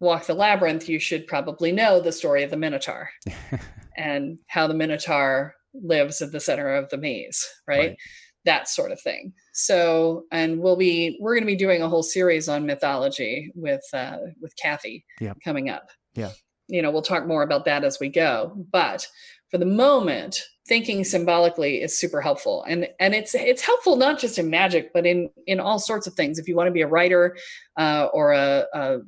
walk 0.00 0.26
the 0.26 0.34
labyrinth, 0.34 0.88
you 0.88 0.98
should 0.98 1.26
probably 1.26 1.72
know 1.72 2.00
the 2.00 2.12
story 2.12 2.42
of 2.44 2.50
the 2.50 2.56
Minotaur 2.56 3.10
and 3.96 4.38
how 4.46 4.66
the 4.68 4.74
Minotaur 4.74 5.54
lives 5.74 6.22
at 6.22 6.32
the 6.32 6.40
center 6.40 6.74
of 6.74 6.88
the 6.90 6.96
maze, 6.98 7.44
right? 7.66 7.78
Right. 7.90 7.96
that 8.44 8.68
sort 8.68 8.92
of 8.92 9.00
thing. 9.00 9.32
So, 9.52 10.24
and 10.32 10.60
we'll 10.60 10.76
be 10.76 11.18
we're 11.20 11.34
going 11.34 11.42
to 11.42 11.52
be 11.52 11.56
doing 11.56 11.82
a 11.82 11.88
whole 11.88 12.02
series 12.04 12.48
on 12.48 12.64
mythology 12.66 13.50
with 13.54 13.82
uh, 13.92 14.18
with 14.40 14.54
Kathy 14.56 15.04
Yeah. 15.20 15.34
coming 15.44 15.68
up. 15.68 15.88
Yeah. 16.14 16.30
You 16.68 16.82
know, 16.82 16.90
we'll 16.90 17.02
talk 17.02 17.26
more 17.26 17.42
about 17.42 17.64
that 17.64 17.84
as 17.84 17.98
we 17.98 18.08
go. 18.08 18.52
But 18.70 19.06
for 19.50 19.58
the 19.58 19.66
moment, 19.66 20.42
thinking 20.66 21.02
symbolically 21.04 21.80
is 21.82 21.98
super 21.98 22.20
helpful, 22.20 22.64
and 22.68 22.88
and 23.00 23.14
it's 23.14 23.34
it's 23.34 23.62
helpful 23.62 23.96
not 23.96 24.18
just 24.18 24.38
in 24.38 24.50
magic, 24.50 24.92
but 24.92 25.06
in 25.06 25.30
in 25.46 25.58
all 25.60 25.78
sorts 25.78 26.06
of 26.06 26.14
things. 26.14 26.38
If 26.38 26.46
you 26.46 26.54
want 26.54 26.68
to 26.68 26.72
be 26.72 26.82
a 26.82 26.86
writer 26.86 27.36
uh, 27.78 28.08
or 28.12 28.32
a, 28.32 28.66
a 28.74 28.98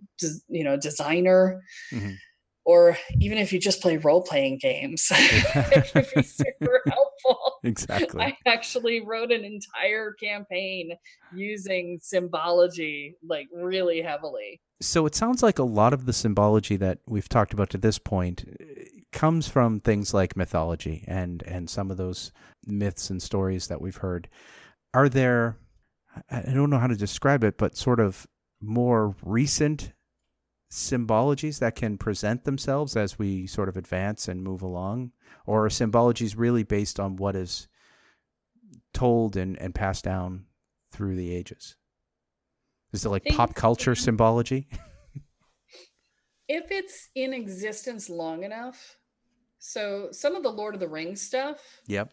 you 0.49 0.65
know 0.65 0.77
designer. 0.77 1.63
Mhm. 1.93 2.17
Or 2.65 2.97
even 3.19 3.39
if 3.39 3.53
you 3.53 3.59
just 3.59 3.81
play 3.81 3.97
role 3.97 4.23
playing 4.23 4.59
games, 4.59 5.09
it 5.13 5.93
can 5.93 6.05
be 6.15 6.23
super 6.23 6.83
helpful. 6.87 7.59
Exactly. 7.65 8.23
I 8.23 8.37
actually 8.47 9.01
wrote 9.01 9.33
an 9.33 9.45
entire 9.45 10.13
campaign 10.13 10.93
using 11.35 11.99
symbology 12.03 13.17
like 13.27 13.49
really 13.55 14.03
heavily. 14.03 14.61
So 14.83 15.07
it 15.07 15.15
sounds 15.15 15.43
like 15.43 15.59
a 15.59 15.65
lot 15.65 15.93
of 15.93 16.07
the 16.07 16.13
symbology 16.13 16.77
that 16.77 16.99
we've 17.07 17.29
talked 17.29 17.53
about 17.53 17.71
to 17.71 17.79
this 17.79 17.99
point 17.99 18.45
eh, 18.61 18.85
comes 19.13 19.49
from 19.49 19.81
things 19.81 20.15
like 20.15 20.37
mythology 20.37 21.05
and 21.07 21.43
and 21.43 21.69
some 21.69 21.91
of 21.91 21.97
those 21.97 22.33
myths 22.67 23.11
and 23.11 23.23
stories 23.23 23.67
that 23.69 23.81
we've 23.81 23.97
heard. 23.97 24.29
Are 24.95 25.09
there 25.09 25.57
I 26.31 26.41
don't 26.53 26.71
know 26.71 26.79
how 26.79 26.87
to 26.87 26.97
describe 26.97 27.45
it, 27.45 27.57
but 27.57 27.77
sort 27.77 28.01
of 28.01 28.27
more 28.61 29.15
recent 29.23 29.93
symbologies 30.71 31.59
that 31.59 31.75
can 31.75 31.99
present 31.99 32.45
themselves 32.45 32.97
as 32.97 33.19
we 33.19 33.47
sort 33.47 33.69
of 33.69 33.77
advance 33.77 34.29
and 34.29 34.43
move 34.43 34.63
along? 34.63 35.13
Or 35.47 35.67
are 35.67 35.71
symbologies 35.71 36.35
really 36.37 36.63
based 36.63 37.01
on 37.01 37.17
what 37.17 37.35
is 37.37 37.69
told 38.95 39.37
and, 39.37 39.61
and 39.61 39.75
passed 39.75 40.05
down 40.05 40.45
through 40.93 41.17
the 41.17 41.35
ages? 41.35 41.77
Is 42.93 43.05
it 43.05 43.09
like 43.11 43.25
pop 43.25 43.55
culture 43.55 43.95
symbology? 43.95 44.69
If 46.53 46.73
it's 46.73 47.11
in 47.15 47.33
existence 47.33 48.11
long 48.11 48.43
enough, 48.43 48.97
so 49.61 50.09
some 50.11 50.35
of 50.35 50.43
the 50.43 50.51
Lord 50.51 50.75
of 50.75 50.81
the 50.81 50.89
Rings 50.89 51.23
stuff 51.23 51.59
Yep. 51.87 52.13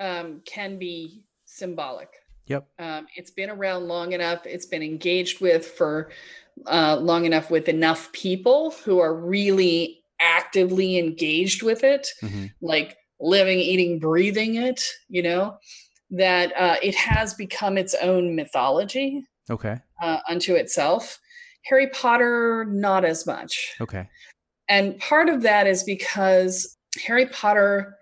um, 0.00 0.40
can 0.46 0.78
be 0.78 1.24
symbolic. 1.44 2.08
Yep. 2.46 2.66
Um, 2.78 3.06
it's 3.16 3.30
been 3.30 3.50
around 3.50 3.86
long 3.86 4.12
enough. 4.12 4.46
It's 4.46 4.64
been 4.64 4.82
engaged 4.82 5.42
with 5.42 5.66
for 5.66 6.10
uh, 6.66 6.96
long 6.96 7.24
enough 7.24 7.50
with 7.50 7.68
enough 7.68 8.10
people 8.12 8.74
who 8.84 8.98
are 8.98 9.14
really 9.14 10.02
actively 10.20 10.98
engaged 10.98 11.62
with 11.62 11.84
it, 11.84 12.08
hmm 12.20 12.46
like 12.62 12.96
living, 13.20 13.58
eating, 13.58 13.98
breathing 13.98 14.56
it. 14.56 14.82
You 15.08 15.22
know 15.22 15.58
that 16.10 16.52
uh, 16.56 16.76
it 16.82 16.94
has 16.94 17.34
become 17.34 17.76
its 17.76 17.94
own 17.94 18.36
mythology 18.36 19.24
Okay. 19.50 19.76
uh, 20.00 20.18
unto 20.28 20.54
itself. 20.54 21.18
Harry 21.64 21.88
Potter, 21.88 22.64
not 22.68 23.04
as 23.04 23.26
much. 23.26 23.74
Okay. 23.80 24.08
And 24.68 24.98
part 24.98 25.28
of 25.28 25.42
that 25.42 25.66
is 25.66 25.82
because 25.82 26.76
Harry 27.06 27.26
Potter 27.26 27.96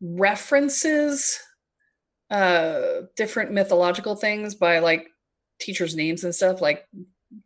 references 0.00 1.38
uh, 2.30 3.02
different 3.16 3.52
mythological 3.52 4.16
things 4.16 4.54
by 4.54 4.78
like 4.80 5.06
teachers' 5.60 5.94
names 5.94 6.24
and 6.24 6.34
stuff, 6.34 6.60
like 6.60 6.86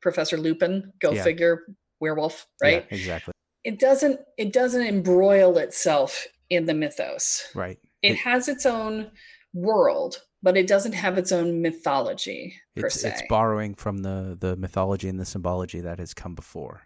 Professor 0.00 0.36
Lupin, 0.36 0.92
go 1.00 1.12
Yeah. 1.12 1.22
figure, 1.24 1.62
werewolf, 2.00 2.46
right? 2.62 2.86
Yeah, 2.90 2.96
exactly. 2.96 3.32
It 3.64 3.78
doesn't 3.78 4.20
it 4.38 4.52
doesn't 4.52 4.86
embroil 4.86 5.58
itself 5.58 6.26
in 6.48 6.66
the 6.66 6.74
mythos. 6.74 7.46
Right. 7.54 7.78
It 8.02 8.12
It- 8.12 8.16
has 8.18 8.48
its 8.48 8.64
own 8.66 9.10
world, 9.52 10.22
but 10.42 10.56
it 10.56 10.66
doesn't 10.66 10.92
have 10.92 11.18
its 11.18 11.32
own 11.32 11.60
mythology 11.60 12.54
per 12.76 12.86
It's 12.86 13.00
se. 13.00 13.08
it's 13.10 13.22
borrowing 13.28 13.74
from 13.74 13.98
the 13.98 14.36
the 14.40 14.56
mythology 14.56 15.08
and 15.08 15.18
the 15.20 15.24
symbology 15.24 15.80
that 15.80 15.98
has 15.98 16.14
come 16.14 16.34
before 16.34 16.82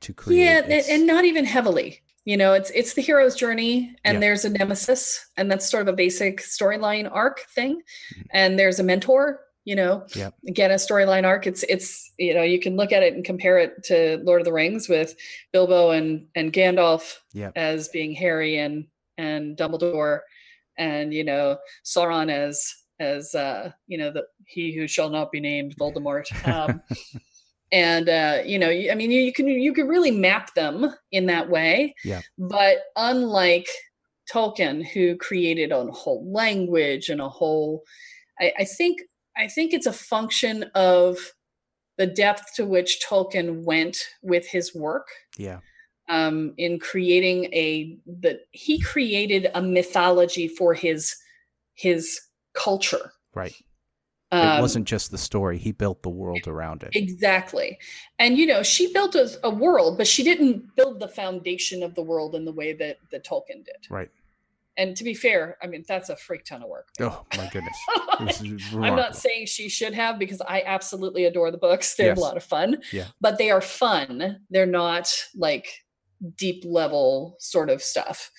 to 0.00 0.12
create. 0.14 0.38
yeah 0.44 0.58
and, 0.62 0.72
its- 0.72 0.88
and 0.88 1.06
not 1.06 1.24
even 1.24 1.44
heavily 1.44 2.02
you 2.24 2.36
know 2.36 2.52
it's 2.52 2.70
it's 2.70 2.94
the 2.94 3.00
hero's 3.02 3.34
journey 3.34 3.94
and 4.04 4.14
Yeah. 4.16 4.20
there's 4.20 4.44
a 4.44 4.48
nemesis 4.50 5.26
and 5.36 5.50
that's 5.50 5.68
sort 5.70 5.82
of 5.82 5.88
a 5.88 5.96
basic 5.96 6.40
storyline 6.40 7.08
arc 7.10 7.40
thing 7.54 7.80
Mhm. 8.16 8.26
and 8.32 8.58
there's 8.58 8.78
a 8.78 8.82
mentor 8.82 9.40
you 9.64 9.74
know 9.74 10.06
Yep. 10.14 10.34
again 10.48 10.70
a 10.70 10.74
storyline 10.74 11.24
arc 11.24 11.46
it's 11.46 11.62
it's 11.64 12.12
you 12.18 12.34
know 12.34 12.42
you 12.42 12.60
can 12.60 12.76
look 12.76 12.92
at 12.92 13.02
it 13.02 13.14
and 13.14 13.24
compare 13.24 13.58
it 13.58 13.82
to 13.84 14.18
lord 14.24 14.40
of 14.40 14.44
the 14.44 14.52
rings 14.52 14.88
with 14.88 15.14
bilbo 15.52 15.90
and 15.90 16.26
and 16.34 16.52
gandalf 16.52 17.16
Yep. 17.32 17.52
as 17.56 17.88
being 17.88 18.12
harry 18.14 18.58
and 18.58 18.86
and 19.18 19.56
dumbledore 19.56 20.20
and 20.78 21.12
you 21.14 21.24
know 21.24 21.56
sauron 21.84 22.30
as 22.30 22.74
as 23.00 23.34
uh 23.34 23.70
you 23.86 23.98
know 23.98 24.10
the 24.10 24.24
he 24.46 24.72
who 24.74 24.86
shall 24.86 25.10
not 25.10 25.32
be 25.32 25.40
named 25.40 25.74
voldemort 25.76 26.24
um 26.48 26.80
and 27.72 28.08
uh 28.08 28.40
you 28.44 28.58
know 28.58 28.68
i 28.68 28.94
mean 28.94 29.10
you, 29.10 29.20
you 29.20 29.32
can 29.32 29.48
you 29.48 29.72
can 29.72 29.88
really 29.88 30.10
map 30.10 30.54
them 30.54 30.94
in 31.12 31.26
that 31.26 31.48
way 31.48 31.94
Yeah. 32.04 32.20
but 32.38 32.78
unlike 32.96 33.66
tolkien 34.32 34.84
who 34.86 35.16
created 35.16 35.72
a 35.72 35.84
whole 35.86 36.24
language 36.30 37.08
and 37.08 37.20
a 37.20 37.28
whole 37.28 37.82
I, 38.40 38.52
I 38.60 38.64
think 38.64 39.00
i 39.36 39.46
think 39.46 39.72
it's 39.72 39.86
a 39.86 39.92
function 39.92 40.64
of 40.74 41.18
the 41.96 42.06
depth 42.06 42.54
to 42.54 42.64
which 42.64 43.00
tolkien 43.08 43.62
went 43.64 43.96
with 44.22 44.46
his 44.46 44.74
work 44.74 45.06
yeah. 45.36 45.60
um, 46.08 46.52
in 46.58 46.78
creating 46.78 47.44
a 47.54 47.96
that 48.06 48.40
he 48.50 48.80
created 48.80 49.50
a 49.54 49.62
mythology 49.62 50.48
for 50.48 50.74
his 50.74 51.16
his 51.74 52.20
culture. 52.54 53.12
Right. 53.34 53.54
Um, 54.32 54.58
it 54.58 54.60
wasn't 54.62 54.86
just 54.86 55.10
the 55.10 55.18
story. 55.18 55.58
He 55.58 55.70
built 55.70 56.02
the 56.02 56.08
world 56.10 56.48
around 56.48 56.82
it. 56.82 56.90
exactly, 56.94 57.78
and 58.18 58.36
you 58.36 58.46
know 58.46 58.64
she 58.64 58.92
built 58.92 59.14
a, 59.14 59.30
a 59.44 59.50
world, 59.50 59.96
but 59.96 60.08
she 60.08 60.24
didn't 60.24 60.74
build 60.74 60.98
the 60.98 61.06
foundation 61.06 61.82
of 61.82 61.94
the 61.94 62.02
world 62.02 62.34
in 62.34 62.44
the 62.44 62.52
way 62.52 62.72
that 62.72 62.98
that 63.12 63.24
Tolkien 63.24 63.64
did. 63.64 63.86
Right. 63.88 64.10
And 64.76 64.96
to 64.96 65.04
be 65.04 65.14
fair, 65.14 65.56
I 65.62 65.66
mean 65.68 65.84
that's 65.86 66.08
a 66.10 66.16
freak 66.16 66.44
ton 66.44 66.62
of 66.62 66.68
work. 66.68 66.88
Oh 67.00 67.24
my 67.36 67.48
goodness. 67.52 67.76
I'm 68.74 68.96
not 68.96 69.16
saying 69.16 69.46
she 69.46 69.68
should 69.68 69.94
have 69.94 70.18
because 70.18 70.40
I 70.42 70.62
absolutely 70.66 71.24
adore 71.24 71.50
the 71.50 71.58
books. 71.58 71.94
They're 71.94 72.08
Yes. 72.08 72.18
a 72.18 72.20
lot 72.20 72.36
of 72.36 72.44
fun. 72.44 72.78
Yeah. 72.92 73.06
But 73.20 73.38
they 73.38 73.50
are 73.50 73.60
fun. 73.60 74.38
They're 74.50 74.66
not 74.66 75.12
like 75.34 75.68
deep 76.36 76.64
level 76.66 77.36
sort 77.38 77.70
of 77.70 77.82
stuff, 77.82 78.30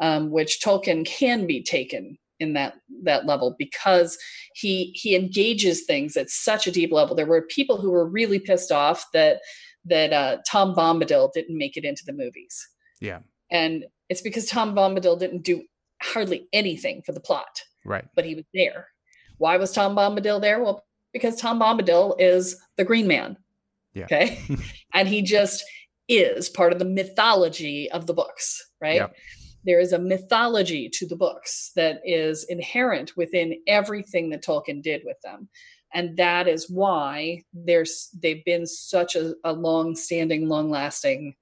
um, 0.00 0.30
which 0.30 0.60
Tolkien 0.64 1.04
can 1.04 1.46
be 1.46 1.62
taken 1.62 2.18
in 2.40 2.54
that 2.54 2.74
that 3.04 3.26
level 3.26 3.54
because 3.58 4.18
he 4.54 4.92
he 4.94 5.14
engages 5.14 5.84
things 5.84 6.16
at 6.16 6.30
such 6.30 6.66
a 6.66 6.72
deep 6.72 6.92
level. 6.92 7.14
There 7.14 7.26
were 7.26 7.42
people 7.42 7.76
who 7.80 7.90
were 7.90 8.06
really 8.08 8.38
pissed 8.38 8.72
off 8.72 9.04
that 9.12 9.40
that 9.84 10.12
uh, 10.12 10.38
Tom 10.48 10.74
Bombadil 10.74 11.32
didn't 11.32 11.58
make 11.58 11.76
it 11.76 11.84
into 11.84 12.02
the 12.06 12.12
movies, 12.12 12.68
Yeah. 13.00 13.18
and 13.50 13.84
it's 14.08 14.20
because 14.22 14.46
Tom 14.46 14.74
Bombadil 14.76 15.18
didn't 15.18 15.42
do 15.42 15.64
hardly 16.02 16.48
anything 16.52 17.02
for 17.04 17.12
the 17.12 17.20
plot 17.20 17.62
Right. 17.84 18.04
but 18.14 18.24
he 18.24 18.34
was 18.34 18.44
there. 18.54 18.88
Why 19.38 19.56
was 19.56 19.72
Tom 19.72 19.96
Bombadil 19.96 20.40
there? 20.40 20.62
Well, 20.62 20.84
because 21.12 21.36
Tom 21.36 21.58
Bombadil 21.58 22.16
is 22.18 22.56
the 22.76 22.84
Green 22.84 23.06
Man. 23.06 23.36
Yeah. 23.94 24.04
Okay. 24.04 24.40
and 24.94 25.08
he 25.08 25.22
just 25.22 25.64
is 26.08 26.48
part 26.48 26.72
of 26.72 26.78
the 26.78 26.84
mythology 26.84 27.90
of 27.90 28.06
the 28.06 28.14
books, 28.14 28.60
right? 28.80 28.96
Yep. 28.96 29.16
There 29.64 29.80
is 29.80 29.92
a 29.92 29.98
mythology 29.98 30.88
to 30.94 31.06
the 31.06 31.16
books 31.16 31.72
that 31.76 32.00
is 32.04 32.44
inherent 32.48 33.16
within 33.16 33.54
everything 33.66 34.30
that 34.30 34.44
Tolkien 34.44 34.82
did 34.82 35.02
with 35.04 35.20
them. 35.22 35.48
And 35.94 36.16
that 36.16 36.48
is 36.48 36.70
why 36.70 37.42
there's 37.52 38.08
they've 38.20 38.44
been 38.44 38.66
such 38.66 39.14
a, 39.14 39.34
a 39.44 39.52
long-standing, 39.52 40.48
long-lasting 40.48 41.34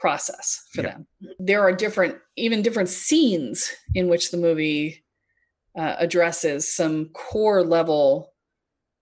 process 0.00 0.64
for 0.72 0.82
Yeah. 0.82 0.96
them. 1.20 1.36
There 1.38 1.60
are 1.60 1.72
different, 1.72 2.16
even 2.36 2.62
different 2.62 2.88
scenes 2.88 3.70
in 3.94 4.08
which 4.08 4.30
the 4.30 4.36
movie 4.38 5.04
uh, 5.78 5.94
addresses 5.98 6.72
some 6.74 7.10
core 7.10 7.62
level 7.64 8.32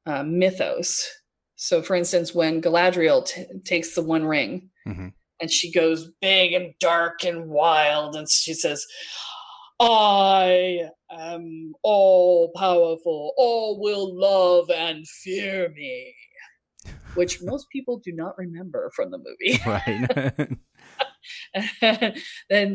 uh, 0.07 0.23
mythos. 0.23 1.09
So, 1.57 1.83
for 1.83 1.97
instance, 1.97 2.35
when 2.35 2.61
Galadriel 2.63 3.27
t- 3.27 3.47
takes 3.65 3.95
the 3.95 4.03
One 4.03 4.25
Ring 4.25 4.71
Mhm. 4.87 5.13
and 5.41 5.51
she 5.51 5.73
goes 5.73 6.11
big 6.21 6.53
and 6.53 6.75
dark 6.81 7.25
and 7.25 7.49
wild, 7.49 8.17
and 8.17 8.29
she 8.31 8.55
says, 8.55 8.85
I 9.81 10.89
am 11.11 11.73
all 11.83 12.51
powerful, 12.57 13.33
all 13.37 13.81
will 13.81 14.15
love 14.19 14.71
and 14.71 15.07
fear 15.09 15.69
me, 15.71 16.15
which 17.15 17.41
most 17.43 17.67
people 17.71 17.99
do 18.05 18.13
not 18.13 18.37
remember 18.39 18.91
from 18.95 19.11
the 19.11 19.19
movie. 19.19 19.61
Right. 19.67 20.49
then 21.81 22.15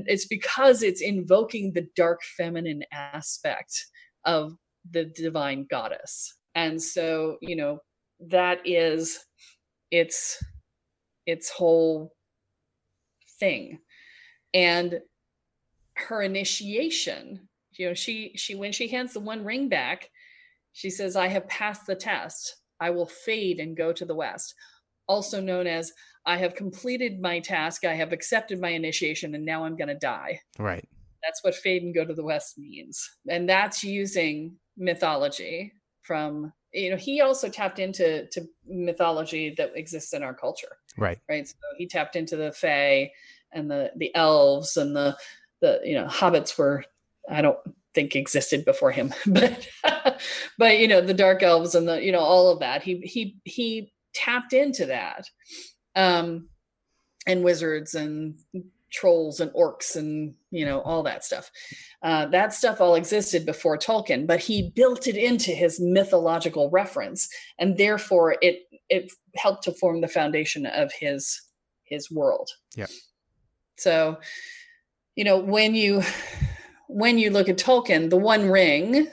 it's 0.08 0.26
because 0.26 0.84
it's 0.84 1.02
invoking 1.02 1.74
the 1.74 1.88
dark 1.96 2.22
feminine 2.38 2.84
aspect 2.92 3.86
of 4.26 4.56
the 4.90 5.06
divine 5.06 5.66
goddess. 5.70 6.36
And 6.56 6.82
so 6.82 7.38
you 7.42 7.56
know 7.56 7.80
that 8.30 8.60
is 8.66 9.20
its 9.92 10.44
its 11.26 11.50
whole 11.50 12.14
thing. 13.40 13.80
And 14.54 15.00
her 15.96 16.22
initiation 16.22 17.48
you 17.74 17.88
know 17.88 17.94
she 17.94 18.32
she 18.36 18.56
when 18.56 18.72
she 18.72 18.88
hands 18.88 19.14
the 19.14 19.20
one 19.20 19.46
ring 19.46 19.70
back 19.70 20.10
she 20.72 20.90
says 20.90 21.16
i 21.16 21.28
have 21.28 21.48
passed 21.48 21.86
the 21.86 21.96
test. 21.96 22.58
I 22.80 22.90
will 22.90 23.06
fade 23.06 23.60
and 23.60 23.78
go 23.78 23.94
to 23.94 24.06
the 24.06 24.16
west 24.16 24.56
also 25.08 25.42
known 25.42 25.68
as 25.68 25.92
i 26.26 26.38
have 26.38 26.56
completed 26.56 27.22
my 27.22 27.40
task 27.40 27.86
i 27.86 27.94
have 27.94 28.14
accepted 28.14 28.60
my 28.60 28.70
initiation 28.70 29.36
and 29.36 29.46
now 29.46 29.64
i'm 29.64 29.76
going 29.76 29.88
to 29.88 29.96
die. 29.96 30.40
Right. 30.60 30.88
that's 31.24 31.44
what 31.44 31.56
fade 31.56 31.84
and 31.84 31.96
go 31.96 32.06
to 32.06 32.14
the 32.14 32.24
west 32.24 32.58
means. 32.58 33.10
And 33.30 33.48
that's 33.48 33.84
using 33.84 34.58
mythology 34.78 35.74
from 36.02 36.52
you 36.74 36.90
know 36.90 36.98
he 36.98 37.22
also 37.22 37.50
tapped 37.50 37.80
into 37.80 38.28
to 38.28 38.48
mythology 38.68 39.54
that 39.58 39.72
exists 39.76 40.14
in 40.14 40.24
our 40.24 40.34
culture. 40.34 40.78
Right. 40.98 41.20
right? 41.30 41.48
So 41.48 41.56
he 41.78 41.88
tapped 41.88 42.16
into 42.16 42.36
the 42.36 42.52
fae 42.52 43.12
and 43.52 43.70
the 43.70 43.92
the 43.96 44.14
elves 44.16 44.78
and 44.78 44.96
the 44.96 45.16
the 45.62 45.80
you 45.84 45.96
know 45.96 46.08
hobbits 46.08 46.58
were 46.58 46.84
i 47.30 47.42
don't 47.42 47.60
think 47.94 48.16
existed 48.16 48.66
before 48.66 48.92
him 48.92 49.14
but 49.28 49.68
but 50.58 50.80
you 50.80 50.88
know 50.88 51.02
the 51.02 51.14
dark 51.14 51.44
elves 51.44 51.76
and 51.76 51.88
the 51.88 52.04
you 52.04 52.12
know 52.12 52.20
all 52.20 52.50
of 52.50 52.60
that. 52.60 52.84
He 52.84 53.00
he 53.02 53.38
he 53.46 53.94
tapped 54.14 54.54
into 54.54 54.86
that 54.88 55.30
um 55.96 56.48
and 57.28 57.44
wizards 57.44 57.96
and 57.96 58.36
trolls 58.92 59.40
and 59.40 59.52
orcs 59.54 59.96
and 59.96 60.36
you 60.52 60.66
know 60.66 60.82
all 60.82 61.02
that 61.04 61.24
stuff. 61.24 61.50
Uh, 62.04 62.26
that 62.28 62.54
stuff 62.54 62.80
all 62.80 62.96
existed 62.96 63.46
before 63.46 63.78
tolkien 63.78 64.28
but 64.28 64.40
he 64.40 64.72
built 64.76 65.08
it 65.08 65.16
into 65.18 65.52
his 65.52 65.80
mythological 65.80 66.70
reference 66.70 67.28
and 67.60 67.78
therefore 67.78 68.36
it 68.42 68.64
it 68.90 69.12
helped 69.36 69.64
to 69.64 69.72
form 69.74 70.02
the 70.02 70.08
foundation 70.08 70.66
of 70.66 70.92
his 70.94 71.42
his 71.84 72.12
world. 72.12 72.50
Yeah. 72.76 72.88
so 73.78 74.18
you 75.16 75.24
know 75.24 75.38
when 75.38 75.76
you 75.76 76.04
when 76.88 77.18
you 77.18 77.30
look 77.32 77.50
at 77.50 77.58
tolkien 77.58 78.10
the 78.10 78.18
one 78.18 78.50
ring 78.50 79.08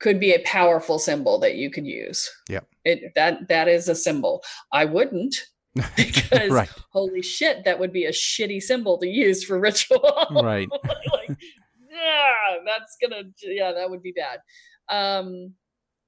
could 0.00 0.20
be 0.20 0.32
a 0.32 0.42
powerful 0.44 0.98
symbol 0.98 1.38
that 1.38 1.54
you 1.54 1.70
could 1.70 1.86
use. 1.86 2.30
Yeah. 2.48 2.60
It 2.84 3.14
that 3.14 3.48
that 3.48 3.68
is 3.68 3.88
a 3.88 3.94
symbol. 3.94 4.42
I 4.72 4.84
wouldn't 4.84 5.34
because 5.96 6.50
right. 6.50 6.70
holy 6.90 7.22
shit 7.22 7.64
that 7.64 7.78
would 7.78 7.92
be 7.92 8.04
a 8.04 8.12
shitty 8.12 8.60
symbol 8.60 8.98
to 8.98 9.08
use 9.08 9.42
for 9.42 9.58
ritual 9.58 10.26
Right. 10.30 10.68
like 11.12 11.36
yeah 11.90 12.58
that's 12.64 12.96
gonna 13.02 13.22
yeah 13.42 13.72
that 13.72 13.90
would 13.90 14.02
be 14.02 14.12
bad 14.12 14.38
um 14.88 15.52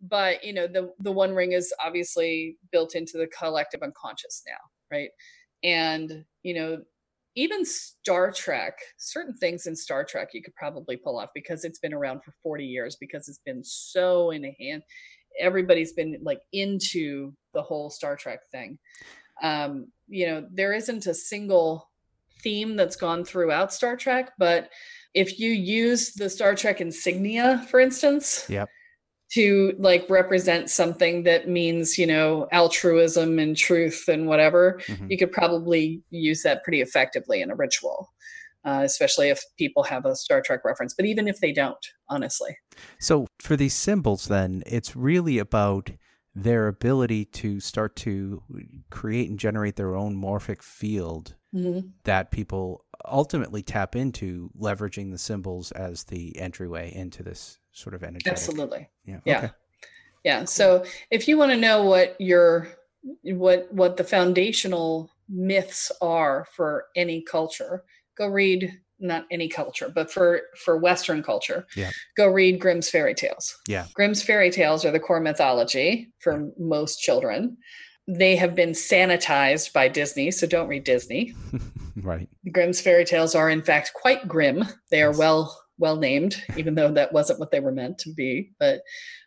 but 0.01 0.45
you 0.45 0.53
know 0.53 0.67
the 0.67 0.93
the 1.01 1.11
one 1.11 1.35
ring 1.35 1.53
is 1.53 1.73
obviously 1.85 2.57
built 2.71 2.95
into 2.95 3.19
the 3.19 3.27
collective 3.29 3.83
unconscious 3.83 4.43
now 4.47 4.97
right 4.97 5.11
and 5.65 6.25
you 6.43 6.55
know 6.55 6.79
even 7.35 7.65
star 7.65 8.31
trek 8.31 8.79
certain 8.99 9.35
things 9.37 9.67
in 9.67 9.75
star 9.75 10.05
trek 10.05 10.29
you 10.33 10.43
could 10.43 10.55
probably 10.55 10.97
pull 10.97 11.19
off 11.19 11.31
because 11.35 11.65
it's 11.65 11.79
been 11.79 11.95
around 11.95 12.23
for 12.23 12.33
40 12.43 12.65
years 12.65 12.97
because 13.01 13.29
it's 13.29 13.41
been 13.45 13.65
so 13.65 14.31
in 14.31 14.45
a 14.45 14.57
hand 14.61 14.83
everybody's 15.41 15.93
been 15.93 16.19
like 16.23 16.41
into 16.53 17.33
the 17.53 17.63
whole 17.63 17.91
star 17.91 18.17
trek 18.17 18.41
thing 18.53 18.79
um 19.43 19.89
you 20.09 20.27
know 20.27 20.47
there 20.53 20.73
isn't 20.73 21.07
a 21.07 21.15
single 21.15 21.91
theme 22.43 22.77
that's 22.77 22.97
gone 22.97 23.25
throughout 23.25 23.73
star 23.73 23.97
trek 23.97 24.31
but 24.39 24.71
if 25.15 25.39
you 25.41 25.51
use 25.51 26.13
the 26.15 26.29
star 26.31 26.55
trek 26.55 26.81
insignia 26.81 27.65
for 27.71 27.81
instance 27.81 28.47
Yep. 28.49 28.69
to 29.33 29.75
like 29.79 30.09
represent 30.09 30.71
something 30.71 31.25
that 31.25 31.49
means 31.49 31.99
you 31.99 32.07
know 32.07 32.47
altruism 32.53 33.39
and 33.39 33.57
truth 33.57 34.05
and 34.09 34.27
whatever 34.29 34.81
Mhm. 34.87 35.11
you 35.11 35.19
could 35.19 35.33
probably 35.33 36.03
use 36.11 36.43
that 36.43 36.63
pretty 36.63 36.81
effectively 36.81 37.41
in 37.43 37.51
a 37.51 37.57
ritual 37.57 38.13
uh, 38.65 38.83
especially 38.85 39.29
if 39.29 39.41
people 39.59 39.83
have 39.85 40.05
a 40.07 40.15
star 40.17 40.41
trek 40.41 40.61
reference 40.65 40.95
but 40.95 41.07
even 41.07 41.27
if 41.27 41.41
they 41.41 41.53
don't 41.53 41.85
honestly 42.09 42.57
So 43.01 43.27
for 43.41 43.57
these 43.57 43.73
symbols, 43.75 44.27
then 44.29 44.63
it's 44.67 44.95
really 44.95 45.39
about 45.39 45.91
their 46.37 46.69
ability 46.69 47.25
to 47.25 47.59
start 47.61 47.97
to 47.97 48.43
create 48.91 49.31
and 49.31 49.39
generate 49.39 49.77
their 49.77 49.97
own 49.97 50.15
morphic 50.15 50.63
field 50.63 51.35
Mhm. 51.55 51.93
that 52.05 52.31
people 52.31 52.85
ultimately 53.07 53.63
tap 53.63 53.97
into, 53.97 54.51
leveraging 54.59 55.11
the 55.13 55.19
symbols 55.19 55.73
as 55.73 56.05
the 56.05 56.39
entryway 56.39 56.95
into 56.95 57.23
this 57.23 57.59
sort 57.73 57.95
of 57.95 58.03
energy. 58.03 58.29
absolutely 58.31 58.89
Yeah. 59.07 59.21
Yeah. 59.25 59.39
Okay. 59.39 59.51
yeah 60.25 60.45
so 60.45 60.85
if 61.11 61.27
you 61.27 61.39
want 61.39 61.53
to 61.53 61.57
know 61.59 61.85
what 61.85 62.21
your 62.21 62.69
what 63.23 63.73
what 63.73 63.97
the 63.97 64.05
foundational 64.05 65.11
myths 65.29 65.91
are 66.03 66.47
for 66.53 66.87
any 66.97 67.23
culture 67.23 67.85
go 68.17 68.27
read 68.27 68.79
not 68.99 69.25
any 69.31 69.49
culture 69.49 69.91
but 69.95 70.11
for 70.11 70.41
for 70.65 70.77
western 70.79 71.23
culture 71.23 71.67
Yeah. 71.77 71.91
go 72.17 72.27
read 72.29 72.61
grimm's 72.61 72.89
fairy 72.91 73.15
tales 73.15 73.57
Yeah. 73.69 73.87
grimm's 73.95 74.23
fairy 74.23 74.51
tales 74.51 74.85
are 74.85 74.91
the 74.91 75.01
core 75.01 75.21
mythology 75.21 76.13
for 76.21 76.51
most 76.59 76.99
children 77.01 77.57
they 78.09 78.37
have 78.37 78.55
been 78.55 78.71
sanitized 78.71 79.73
by 79.73 79.89
disney 79.89 80.31
so 80.31 80.47
don't 80.47 80.69
read 80.69 80.85
disney 80.85 81.35
right. 82.03 82.29
Grimm's 82.53 82.81
fairy 82.81 83.05
tales 83.05 83.35
are 83.35 83.49
in 83.51 83.63
fact 83.63 83.93
quite 83.95 84.29
grim. 84.29 84.65
They 84.91 85.03
are 85.03 85.11
Yes. 85.11 85.19
well 85.19 85.63
well 85.79 85.97
named, 85.97 86.43
even 86.57 86.75
though 86.75 86.91
that 86.93 87.13
wasn't 87.13 87.39
what 87.39 87.51
they 87.51 87.61
were 87.61 87.73
meant 87.73 87.99
to 88.01 88.13
be. 88.15 88.51
But 88.61 88.81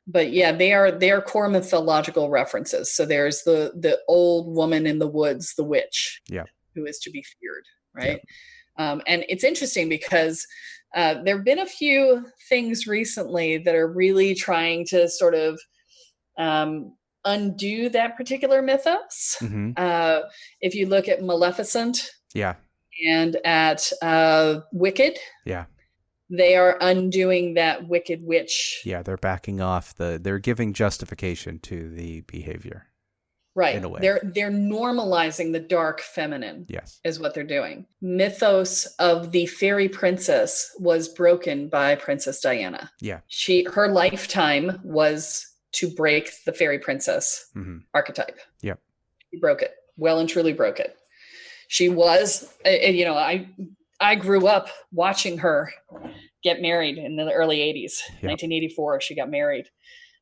but 0.08 0.32
yeah, 0.32 0.52
they 0.52 0.72
are 0.74 0.92
they 0.92 1.10
are 1.12 1.22
core 1.22 1.50
mythological 1.50 2.30
references. 2.30 2.94
So 2.96 3.06
there's 3.06 3.42
the 3.44 3.74
the 3.76 4.00
old 4.08 4.56
woman 4.56 4.86
in 4.88 5.00
the 5.00 5.08
woods, 5.08 5.54
the 5.58 5.64
witch, 5.64 6.22
Yeah. 6.30 6.46
who 6.76 6.86
is 6.86 7.00
to 7.00 7.10
be 7.12 7.24
feared, 7.24 7.66
right? 7.96 8.22
Um, 8.80 9.02
and 9.06 9.24
it's 9.30 9.44
interesting 9.44 9.90
because 9.90 10.48
uh, 10.96 11.16
there 11.24 11.36
have 11.36 11.46
been 11.46 11.60
a 11.60 11.66
few 11.68 12.26
things 12.50 12.88
recently 12.88 13.58
that 13.60 13.76
are 13.76 13.88
really 13.92 14.34
trying 14.34 14.86
to 14.88 15.08
sort 15.08 15.36
of 15.36 15.60
um, 16.38 16.96
undo 17.26 17.90
that 17.90 18.16
particular 18.18 18.62
mythos. 18.64 19.36
hmm 19.40 19.72
Uh, 19.78 20.22
if 20.62 20.74
you 20.74 20.88
look 20.88 21.08
at 21.08 21.22
Maleficent, 21.22 22.10
Yeah. 22.34 22.56
and 23.08 23.36
at 23.46 23.92
uh, 24.02 24.62
Wicked, 24.72 25.18
Yeah. 25.46 25.66
they 26.30 26.56
are 26.56 26.78
undoing 26.82 27.56
that 27.56 27.88
Wicked 27.88 28.22
Witch. 28.24 28.82
Yeah. 28.86 29.04
They're 29.04 29.18
backing 29.18 29.62
off 29.62 29.94
the. 29.96 30.20
They're 30.22 30.40
giving 30.40 30.74
justification 30.74 31.60
to 31.60 31.90
the 31.90 32.22
behavior. 32.22 32.88
Right. 33.60 33.76
in 33.76 33.84
a 33.84 33.90
way. 33.90 34.00
They're 34.02 34.22
they're 34.36 34.52
normalizing 34.52 35.52
the 35.52 35.60
dark 35.60 36.02
feminine 36.02 36.66
Yes. 36.70 37.00
is 37.04 37.20
what 37.20 37.34
they're 37.34 37.44
doing. 37.60 37.86
Mythos 38.02 38.86
of 39.00 39.32
the 39.32 39.46
fairy 39.46 39.90
princess 39.90 40.52
was 40.80 41.10
broken 41.22 41.70
by 41.70 41.96
Princess 41.96 42.40
Diana. 42.42 42.92
Yeah. 43.02 43.20
She 43.28 43.66
her 43.76 43.88
lifetime 43.90 44.80
was 44.84 45.46
to 45.74 45.90
break 46.02 46.32
the 46.46 46.54
fairy 46.54 46.80
princess 46.80 47.46
hmm 47.54 47.78
archetype. 47.94 48.40
yeah 48.62 48.78
She 49.32 49.40
broke 49.40 49.62
it. 49.62 49.74
Well 49.98 50.20
and 50.20 50.30
truly 50.30 50.54
broke 50.54 50.80
it. 50.80 50.96
She 51.68 51.88
was, 51.90 52.52
and 52.66 52.96
you 52.98 53.06
know, 53.06 53.16
I 53.16 53.48
I 54.02 54.16
grew 54.16 54.48
up 54.48 54.70
watching 54.92 55.38
her 55.40 55.72
get 56.42 56.62
married 56.62 56.98
in 56.98 57.18
the 57.18 57.32
early 57.42 57.58
80s. 57.60 57.96
Yep. 58.22 58.30
1984 58.32 59.02
she 59.02 59.16
got 59.16 59.30
married. 59.30 59.68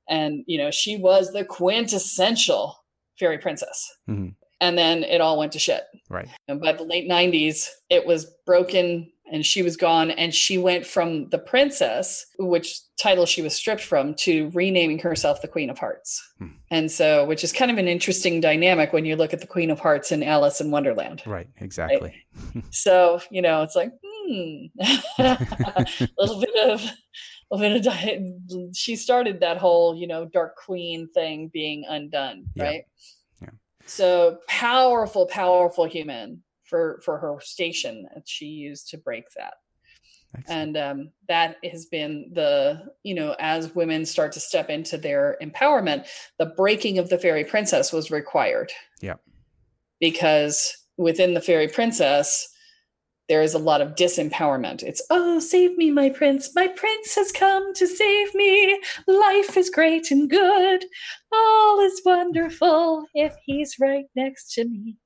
And 0.10 0.44
you 0.48 0.58
know, 0.58 0.72
she 0.72 0.98
was 0.98 1.32
the 1.32 1.46
quintessential 1.46 2.76
fairy 3.20 3.38
princess. 3.38 3.92
Mhm. 4.10 4.36
And 4.60 4.78
then 4.78 5.04
it 5.04 5.22
all 5.22 5.38
went 5.38 5.52
to 5.52 5.60
shit. 5.60 5.84
Right. 6.10 6.28
And 6.48 6.60
by 6.60 6.72
the 6.74 6.84
late 6.84 7.08
90s, 7.08 7.70
it 7.90 8.06
was 8.08 8.26
broken 8.46 9.12
and 9.32 9.46
she 9.46 9.62
was 9.62 9.78
gone. 9.78 10.10
And 10.10 10.34
she 10.34 10.58
went 10.58 10.86
from 10.86 11.30
the 11.30 11.38
princess, 11.38 12.26
which 12.40 12.80
title 13.00 13.26
she 13.26 13.42
was 13.42 13.54
stripped 13.54 13.84
from, 13.84 14.16
to 14.16 14.50
renaming 14.54 15.00
herself 15.00 15.42
the 15.42 15.48
Queen 15.48 15.70
of 15.70 15.78
Hearts. 15.78 16.24
Hmm. 16.40 16.48
And 16.72 16.92
so, 16.92 17.26
which 17.26 17.44
is 17.44 17.52
kind 17.54 17.70
of 17.70 17.78
an 17.78 17.88
interesting 17.88 18.42
dynamic 18.42 18.94
when 18.94 19.06
you 19.06 19.16
look 19.16 19.34
at 19.34 19.42
the 19.42 19.48
Queen 19.48 19.70
of 19.70 19.80
Hearts 19.80 20.12
in 20.12 20.24
Alice 20.24 20.60
in 20.60 20.72
Wonderland. 20.72 21.22
Right. 21.28 21.48
Exactly. 21.58 22.16
So, 22.72 23.22
you 23.30 23.42
know, 23.42 23.62
it's 23.62 23.76
like, 23.76 23.92
hmm, 24.04 24.66
a 25.20 26.08
little 26.18 26.40
bit 26.40 26.70
of, 26.70 26.82
a 27.52 27.56
little 27.56 27.80
bit 27.80 28.76
she 28.76 28.96
started 28.96 29.40
that 29.40 29.58
whole, 29.58 29.96
you 29.96 30.08
know, 30.08 30.26
Dark 30.26 30.56
Queen 30.58 31.08
thing 31.14 31.50
being 31.54 31.86
undone, 31.88 32.46
Yeah. 32.56 32.64
right? 32.64 32.84
Yeah. 33.42 33.50
So 33.86 34.40
powerful, 34.48 35.26
powerful 35.28 35.86
human 35.86 36.44
for 36.64 37.00
for 37.04 37.18
her 37.18 37.38
station 37.40 38.08
that 38.14 38.28
she 38.28 38.46
used 38.48 38.90
to 38.90 38.98
break 38.98 39.24
that 39.38 39.54
Excellent. 40.38 40.60
and 40.60 40.78
um, 40.78 41.10
that 41.30 41.56
has 41.64 41.86
been 41.86 42.30
the 42.34 42.84
you 43.04 43.16
know 43.16 43.36
as 43.40 43.74
women 43.74 44.06
start 44.06 44.34
to 44.34 44.42
step 44.42 44.70
into 44.70 44.98
their 44.98 45.38
empowerment 45.42 46.08
the 46.40 46.48
breaking 46.58 46.98
of 47.00 47.08
the 47.08 47.18
fairy 47.18 47.46
princess 47.46 47.94
was 47.94 48.12
required 48.12 48.70
Yeah. 49.02 49.14
because 50.02 50.76
within 50.98 51.34
the 51.34 51.40
fairy 51.42 51.70
princess 51.70 52.50
there 53.30 53.42
is 53.42 53.54
a 53.54 53.60
lot 53.60 53.82
of 53.82 53.96
disempowerment 53.96 54.84
it's 54.84 55.02
oh 55.10 55.40
save 55.40 55.78
me 55.78 55.92
my 55.92 56.10
prince 56.10 56.54
my 56.56 56.68
prince 56.68 57.16
has 57.16 57.32
come 57.32 57.74
to 57.74 57.88
save 57.88 58.34
me 58.36 58.80
life 59.08 59.58
is 59.58 59.70
great 59.70 60.12
and 60.12 60.30
good 60.30 60.86
all 61.32 61.80
is 61.82 62.02
wonderful 62.06 63.06
if 63.14 63.34
he's 63.46 63.76
right 63.80 64.06
next 64.16 64.54
to 64.54 64.66
me 64.66 64.98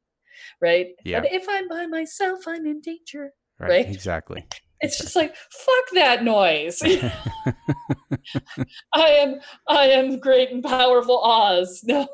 right 0.62 0.88
Yeah. 1.04 1.22
but 1.22 1.32
if 1.32 1.46
i'm 1.50 1.68
by 1.68 1.86
myself 1.88 2.40
i'm 2.48 2.66
in 2.66 2.82
danger 2.82 3.32
right. 3.60 3.70
right? 3.70 3.90
Exactly. 3.90 4.46
it's 4.82 4.98
just 4.98 5.16
like 5.16 5.36
fuck 5.36 5.86
that 5.94 6.24
noise. 6.24 6.82
I 8.94 8.96
am 8.96 9.40
I 9.68 9.86
am 9.88 10.20
great 10.20 10.52
and 10.52 10.64
powerful 10.64 11.20
Oz. 11.24 11.82
No. 11.84 12.08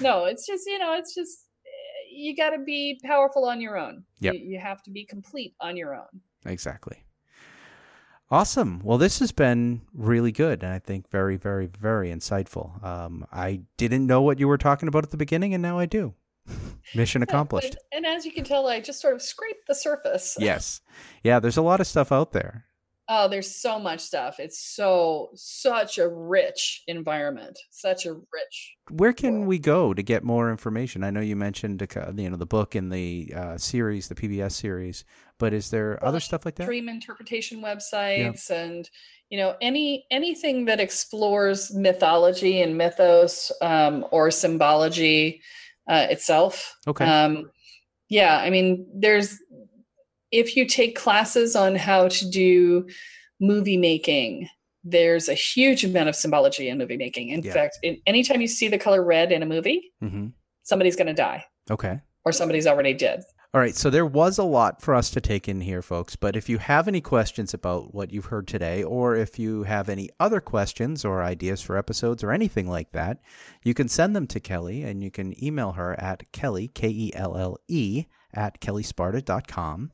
no, 0.00 0.24
it's 0.26 0.46
just, 0.46 0.66
you 0.66 0.78
know, 0.78 0.94
it's 0.94 1.14
just 1.14 1.46
you 2.10 2.36
got 2.36 2.50
to 2.50 2.58
be 2.58 3.00
powerful 3.04 3.44
on 3.44 3.60
your 3.60 3.78
own. 3.78 4.04
Yep. 4.20 4.34
You, 4.34 4.40
you 4.40 4.58
have 4.58 4.82
to 4.84 4.90
be 4.90 5.04
complete 5.04 5.54
on 5.60 5.76
your 5.76 5.94
own. 5.94 6.20
Exactly. 6.44 7.04
Awesome. 8.30 8.80
Well, 8.84 8.96
this 8.96 9.18
has 9.18 9.32
been 9.32 9.80
really 9.92 10.30
good, 10.30 10.62
and 10.62 10.72
I 10.72 10.78
think 10.78 11.10
very, 11.10 11.36
very, 11.36 11.66
very 11.66 12.10
insightful. 12.10 12.82
Um, 12.84 13.26
I 13.32 13.62
didn't 13.76 14.06
know 14.06 14.22
what 14.22 14.38
you 14.38 14.46
were 14.46 14.58
talking 14.58 14.88
about 14.88 15.02
at 15.02 15.10
the 15.10 15.16
beginning, 15.16 15.52
and 15.52 15.62
now 15.62 15.78
I 15.80 15.86
do. 15.86 16.14
Mission 16.94 17.22
accomplished. 17.22 17.76
and, 17.92 18.04
and 18.04 18.16
as 18.16 18.24
you 18.24 18.32
can 18.32 18.44
tell, 18.44 18.68
I 18.68 18.80
just 18.80 19.00
sort 19.00 19.14
of 19.14 19.22
scraped 19.22 19.66
the 19.66 19.74
surface. 19.74 20.36
yes. 20.38 20.80
Yeah, 21.24 21.40
there's 21.40 21.56
a 21.56 21.62
lot 21.62 21.80
of 21.80 21.86
stuff 21.88 22.12
out 22.12 22.32
there. 22.32 22.64
Oh, 23.12 23.26
there's 23.26 23.52
so 23.52 23.80
much 23.80 23.98
stuff. 23.98 24.38
It's 24.38 24.60
so 24.76 25.30
such 25.34 25.98
a 25.98 26.06
rich 26.06 26.84
environment. 26.86 27.58
Such 27.72 28.06
a 28.06 28.12
rich. 28.12 28.76
Where 28.88 29.12
can 29.12 29.38
world. 29.38 29.48
we 29.48 29.58
go 29.58 29.92
to 29.92 30.00
get 30.00 30.22
more 30.22 30.48
information? 30.48 31.02
I 31.02 31.10
know 31.10 31.18
you 31.18 31.34
mentioned 31.34 31.84
you 32.14 32.30
know 32.30 32.36
the 32.36 32.46
book 32.46 32.76
and 32.76 32.92
the 32.92 33.32
uh, 33.34 33.58
series, 33.58 34.06
the 34.06 34.14
PBS 34.14 34.52
series, 34.52 35.04
but 35.38 35.52
is 35.52 35.70
there 35.70 35.98
Well, 36.00 36.10
other 36.10 36.20
stuff 36.20 36.44
like 36.44 36.54
that? 36.54 36.66
Dream 36.66 36.88
interpretation 36.88 37.60
websites 37.60 38.48
and 38.48 38.88
you 39.28 39.38
know 39.38 39.56
any 39.60 40.06
anything 40.12 40.66
that 40.66 40.78
explores 40.78 41.74
mythology 41.74 42.62
and 42.62 42.78
mythos 42.78 43.50
um, 43.60 44.06
or 44.12 44.30
symbology 44.30 45.42
uh, 45.88 46.06
itself. 46.10 46.76
Okay. 46.86 47.04
Um, 47.04 47.50
yeah, 48.08 48.38
I 48.38 48.50
mean, 48.50 48.86
there's 48.94 49.36
if 50.32 50.56
you 50.56 50.66
take 50.66 50.96
classes 50.96 51.56
on 51.56 51.74
how 51.76 52.08
to 52.08 52.30
do 52.30 52.86
movie 53.40 53.76
making, 53.76 54.48
there's 54.84 55.28
a 55.28 55.34
huge 55.34 55.84
amount 55.84 56.08
of 56.08 56.16
symbology 56.16 56.68
in 56.68 56.78
movie 56.78 56.96
making. 56.96 57.28
In 57.30 57.42
Yeah. 57.42 57.52
fact, 57.52 57.78
in, 57.82 57.98
anytime 58.06 58.40
you 58.40 58.46
see 58.48 58.68
the 58.68 58.78
color 58.78 59.04
red 59.04 59.32
in 59.32 59.42
a 59.42 59.46
movie, 59.46 59.92
hmm 60.00 60.28
somebody's 60.62 60.94
going 60.94 61.06
to 61.08 61.12
die 61.14 61.44
Okay. 61.70 61.98
or 62.24 62.32
somebody's 62.32 62.66
already 62.66 62.94
dead. 62.94 63.22
All 63.52 63.60
right, 63.60 63.74
so 63.74 63.90
there 63.90 64.06
was 64.06 64.38
a 64.38 64.44
lot 64.44 64.80
for 64.80 64.94
us 64.94 65.10
to 65.10 65.20
take 65.20 65.48
in 65.48 65.60
here, 65.60 65.82
folks. 65.82 66.14
But 66.14 66.36
if 66.36 66.48
you 66.48 66.58
have 66.58 66.86
any 66.86 67.00
questions 67.00 67.52
about 67.52 67.92
what 67.92 68.12
you've 68.12 68.26
heard 68.26 68.46
today, 68.46 68.84
or 68.84 69.16
if 69.16 69.40
you 69.40 69.64
have 69.64 69.88
any 69.88 70.08
other 70.20 70.40
questions 70.40 71.04
or 71.04 71.20
ideas 71.24 71.60
for 71.60 71.76
episodes 71.76 72.22
or 72.22 72.30
anything 72.30 72.68
like 72.68 72.92
that, 72.92 73.20
you 73.64 73.74
can 73.74 73.88
send 73.88 74.14
them 74.14 74.28
to 74.28 74.38
Kelle 74.38 74.68
and 74.68 75.02
you 75.02 75.10
can 75.10 75.34
email 75.42 75.72
her 75.72 75.98
at 75.98 76.30
Kelle, 76.30 76.68
K 76.72 76.88
E 76.88 77.10
L 77.16 77.36
L 77.36 77.58
E, 77.66 78.04
at 78.34 78.60
kellesparta.com. 78.60 79.92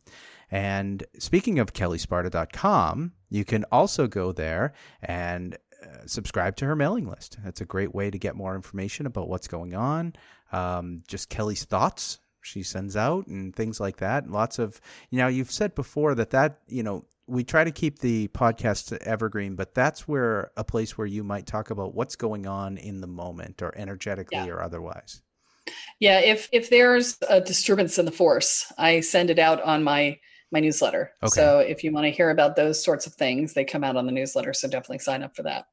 And 0.51 1.05
speaking 1.18 1.59
of 1.59 1.72
kellesparta.com, 1.72 3.12
you 3.31 3.44
can 3.44 3.64
also 3.72 4.07
go 4.07 4.33
there 4.33 4.75
and 5.03 5.57
uh, 5.83 6.07
subscribe 6.07 6.57
to 6.57 6.66
her 6.66 6.77
mailing 6.77 7.09
list. 7.09 7.38
That's 7.44 7.61
a 7.61 7.64
great 7.66 7.94
way 7.94 8.11
to 8.11 8.18
get 8.18 8.37
more 8.37 8.55
information 8.55 9.07
about 9.07 9.29
what's 9.29 9.49
going 9.49 9.75
on, 9.75 10.14
um, 10.53 11.03
just 11.09 11.29
Kelle's 11.29 11.64
thoughts 11.64 12.18
she 12.42 12.62
sends 12.62 12.96
out 12.96 13.27
and 13.27 13.55
things 13.55 13.81
like 13.81 13.96
that. 13.96 14.31
Lots 14.31 14.61
of, 14.61 14.81
you 15.11 15.18
know, 15.18 15.27
you've 15.27 15.51
said 15.51 15.75
before 15.75 16.14
that 16.14 16.31
that, 16.31 16.61
you 16.68 16.85
know, 16.85 17.05
we 17.27 17.42
try 17.42 17.64
to 17.64 17.72
keep 17.72 17.99
the 17.99 18.29
podcast 18.29 18.96
evergreen, 18.99 19.57
but 19.57 19.75
that's 19.75 20.07
where 20.07 20.53
a 20.57 20.62
place 20.62 20.96
where 20.96 21.09
you 21.09 21.25
might 21.25 21.44
talk 21.46 21.70
about 21.70 21.92
what's 21.96 22.14
going 22.14 22.46
on 22.46 22.79
in 22.79 23.01
the 23.01 23.09
moment 23.09 23.62
or 23.62 23.77
energetically 23.77 24.38
Yeah. 24.38 24.46
or 24.46 24.62
otherwise. 24.62 25.22
Yeah, 26.00 26.20
if 26.20 26.48
if 26.52 26.70
there's 26.70 27.16
a 27.29 27.40
disturbance 27.40 27.98
in 27.98 28.05
the 28.05 28.12
force, 28.12 28.72
I 28.79 29.00
send 29.00 29.31
it 29.31 29.38
out 29.38 29.62
on 29.62 29.83
my 29.83 30.18
my 30.52 30.61
newsletter. 30.61 31.12
Okay. 31.22 31.31
So 31.31 31.59
if 31.59 31.83
you 31.83 31.92
want 31.92 32.05
to 32.05 32.11
hear 32.11 32.31
about 32.31 32.57
those 32.57 32.83
sorts 32.83 33.07
of 33.07 33.14
things, 33.14 33.52
they 33.52 33.64
come 33.64 33.85
out 33.85 33.96
on 33.96 34.07
the 34.07 34.12
newsletter. 34.12 34.52
So 34.52 34.68
definitely 34.68 35.00
sign 35.00 35.22
up 35.22 35.35
for 35.35 35.42
that. 35.42 35.66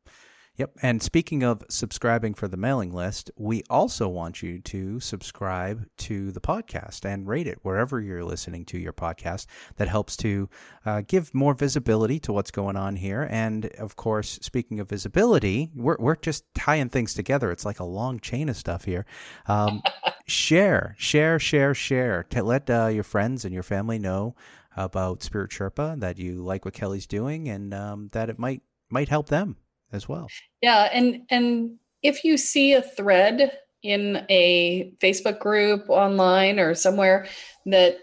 Yep. 0.57 0.77
And 0.83 1.01
speaking 1.01 1.41
of 1.41 1.63
subscribing 1.67 2.35
for 2.35 2.47
the 2.47 2.57
mailing 2.57 2.93
list, 2.93 3.31
we 3.35 3.63
also 3.71 4.07
want 4.07 4.43
you 4.43 4.59
to 4.59 4.99
subscribe 4.99 5.87
to 5.97 6.31
the 6.31 6.39
podcast 6.39 7.05
and 7.05 7.27
rate 7.27 7.47
it 7.47 7.57
wherever 7.63 7.99
you're 7.99 8.23
listening 8.23 8.63
to 8.65 8.77
your 8.77 8.93
podcast. 8.93 9.47
That 9.77 9.87
helps 9.87 10.15
to 10.17 10.47
uh, 10.85 11.01
give 11.07 11.33
more 11.33 11.55
visibility 11.55 12.19
to 12.19 12.33
what's 12.33 12.51
going 12.51 12.75
on 12.75 12.97
here. 12.97 13.27
And 13.31 13.65
of 13.79 13.95
course, 13.95 14.37
speaking 14.43 14.79
of 14.79 14.87
visibility, 14.87 15.71
we're, 15.73 15.97
we're 15.97 16.17
just 16.17 16.45
tying 16.53 16.89
things 16.89 17.15
together. 17.15 17.49
It's 17.49 17.65
like 17.65 17.79
a 17.79 17.83
long 17.83 18.19
chain 18.19 18.47
of 18.47 18.55
stuff 18.55 18.85
here. 18.85 19.07
Um, 19.47 19.81
share, 20.27 20.93
share, 20.99 21.39
share, 21.39 21.73
share. 21.73 22.25
To 22.29 22.43
let 22.43 22.69
uh, 22.69 22.87
your 22.87 23.03
friends 23.03 23.43
and 23.43 23.55
your 23.55 23.63
family 23.63 23.97
know 23.97 24.35
about 24.77 25.23
Spirit 25.23 25.49
Sherpa, 25.49 25.99
that 25.99 26.19
you 26.19 26.43
like 26.43 26.63
what 26.63 26.75
Kelle's 26.75 27.07
doing, 27.07 27.49
and 27.49 27.73
um, 27.73 28.09
that 28.11 28.29
it 28.29 28.37
might 28.37 28.61
might 28.91 29.09
help 29.09 29.29
them 29.29 29.55
as 29.93 30.09
well. 30.09 30.27
Yeah, 30.61 30.89
and 30.91 31.21
and 31.29 31.77
if 32.01 32.23
you 32.23 32.37
see 32.37 32.73
a 32.73 32.81
thread 32.81 33.57
in 33.81 34.25
a 34.29 34.93
Facebook 35.01 35.39
group 35.39 35.89
online 35.89 36.59
or 36.59 36.73
somewhere 36.75 37.27
that 37.65 37.97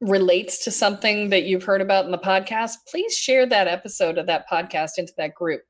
relates 0.00 0.64
to 0.64 0.70
something 0.70 1.30
that 1.30 1.44
you've 1.44 1.64
heard 1.64 1.80
about 1.80 2.04
in 2.04 2.10
the 2.10 2.18
podcast, 2.18 2.74
please 2.88 3.16
share 3.16 3.46
that 3.46 3.66
episode 3.66 4.18
of 4.18 4.26
that 4.26 4.48
podcast 4.50 4.92
into 4.98 5.12
that 5.16 5.34
group. 5.34 5.62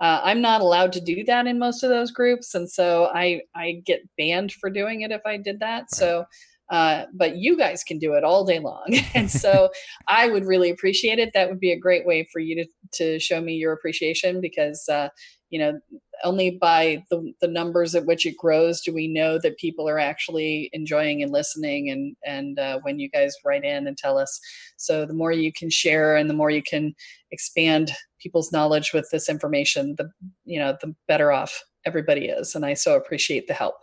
Uh, 0.00 0.20
I'm 0.22 0.40
not 0.40 0.60
allowed 0.60 0.92
to 0.92 1.00
do 1.00 1.24
that 1.24 1.46
in 1.46 1.58
most 1.58 1.82
of 1.82 1.90
those 1.90 2.10
groups, 2.10 2.54
and 2.54 2.70
so 2.70 3.10
I 3.12 3.42
I 3.54 3.82
get 3.84 4.08
banned 4.16 4.52
for 4.52 4.70
doing 4.70 5.02
it 5.02 5.10
if 5.10 5.22
I 5.26 5.36
did 5.36 5.60
that. 5.60 5.90
So. 5.90 6.24
Uh, 6.70 7.04
but 7.14 7.36
you 7.36 7.56
guys 7.56 7.82
can 7.82 7.98
do 7.98 8.12
it 8.14 8.24
all 8.24 8.44
day 8.44 8.58
long, 8.58 8.86
and 9.14 9.30
so 9.30 9.70
I 10.08 10.28
would 10.28 10.44
really 10.44 10.70
appreciate 10.70 11.18
it. 11.18 11.30
That 11.34 11.48
would 11.48 11.60
be 11.60 11.72
a 11.72 11.78
great 11.78 12.06
way 12.06 12.28
for 12.32 12.40
you 12.40 12.56
to 12.56 12.66
to 12.94 13.18
show 13.18 13.40
me 13.40 13.54
your 13.54 13.72
appreciation 13.72 14.40
because 14.40 14.86
uh, 14.88 15.08
you 15.50 15.58
know 15.58 15.78
only 16.24 16.58
by 16.60 17.04
the, 17.10 17.32
the 17.40 17.48
numbers 17.48 17.94
at 17.94 18.04
which 18.04 18.26
it 18.26 18.36
grows 18.36 18.80
do 18.80 18.92
we 18.92 19.06
know 19.06 19.38
that 19.38 19.56
people 19.56 19.88
are 19.88 19.98
actually 19.98 20.68
enjoying 20.72 21.22
and 21.22 21.32
listening 21.32 21.90
and 21.90 22.16
and 22.26 22.58
uh, 22.58 22.78
when 22.82 22.98
you 22.98 23.08
guys 23.08 23.34
write 23.44 23.64
in 23.64 23.86
and 23.86 23.96
tell 23.96 24.18
us. 24.18 24.38
So 24.76 25.06
the 25.06 25.14
more 25.14 25.32
you 25.32 25.52
can 25.52 25.70
share 25.70 26.16
and 26.16 26.28
the 26.28 26.34
more 26.34 26.50
you 26.50 26.62
can 26.62 26.94
expand 27.30 27.92
people's 28.20 28.52
knowledge 28.52 28.92
with 28.92 29.08
this 29.12 29.28
information 29.28 29.94
the 29.96 30.10
you 30.44 30.58
know 30.58 30.76
the 30.82 30.94
better 31.06 31.32
off 31.32 31.62
everybody 31.86 32.26
is. 32.26 32.54
And 32.54 32.66
i 32.66 32.74
so 32.74 32.96
appreciate 32.96 33.46
the 33.46 33.54
help 33.54 33.76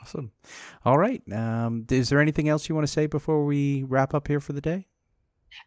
Awesome. 0.00 0.32
All 0.84 0.98
right. 0.98 1.22
Um, 1.32 1.86
is 1.90 2.08
there 2.08 2.20
anything 2.20 2.48
else 2.48 2.68
you 2.68 2.74
want 2.74 2.86
to 2.86 2.92
say 2.92 3.06
before 3.06 3.44
we 3.44 3.82
wrap 3.84 4.14
up 4.14 4.28
here 4.28 4.40
for 4.40 4.52
the 4.52 4.60
day? 4.60 4.86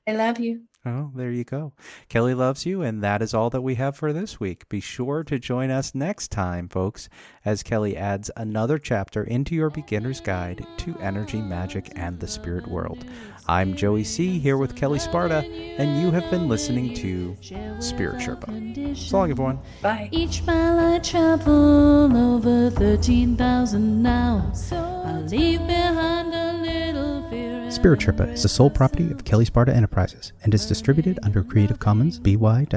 i 0.07 0.11
love 0.11 0.39
you 0.39 0.61
Oh, 0.85 1.11
there 1.13 1.31
you 1.31 1.43
go. 1.43 1.73
Kelle 2.07 2.33
loves 2.33 2.65
you, 2.65 2.81
and 2.81 3.03
that 3.03 3.21
is 3.21 3.33
all 3.33 3.49
that 3.49 3.61
we 3.61 3.75
have 3.75 3.97
for 3.97 4.13
this 4.13 4.39
week. 4.39 4.69
Be 4.69 4.79
sure 4.79 5.25
to 5.25 5.37
join 5.37 5.71
us 5.71 5.93
next 5.93 6.31
time, 6.31 6.69
folks, 6.69 7.09
as 7.43 7.63
Kelle 7.63 7.97
adds 7.97 8.31
another 8.37 8.77
chapter 8.77 9.25
into 9.25 9.55
your 9.55 9.69
beginner's 9.69 10.21
guide 10.21 10.65
to 10.77 10.97
energy, 10.99 11.41
magic, 11.41 11.91
and 11.97 12.17
the 12.17 12.29
spirit 12.29 12.65
world. 12.65 13.03
I'm 13.49 13.75
Joey 13.75 14.03
C. 14.03 14.38
here 14.38 14.57
with 14.57 14.75
Kelle 14.75 14.99
Sparta, 14.99 15.43
and 15.79 15.99
you 15.99 16.12
have 16.12 16.29
been 16.29 16.47
listening 16.47 16.93
to 16.93 17.35
Spirit 17.79 18.17
Sherpa. 18.21 18.95
So 18.95 19.17
long, 19.17 19.31
everyone. 19.31 19.57
bye 19.81 20.07
Each 20.12 20.43
mile 20.43 20.93
I 20.93 20.99
travel 20.99 22.15
over 22.15 22.69
13,000 22.69 24.03
now. 24.03 24.51
I 24.71 25.21
leave 25.21 25.65
behind 25.65 26.31
a 26.35 26.53
little 26.62 27.27
fear. 27.31 27.71
Spirit 27.71 28.01
Sherpa 28.01 28.33
is 28.33 28.43
the 28.43 28.49
sole 28.49 28.69
property 28.69 29.12
of 29.12 29.23
Kelle 29.23 29.45
Sparta 29.45 29.73
Enterprises 29.73 30.33
and 30.43 30.53
is 30.53 30.65
distributed 30.65 31.17
under 31.23 31.43
Creative 31.43 31.79
Commons 31.79 32.19
BY-NC-ND 32.19 32.73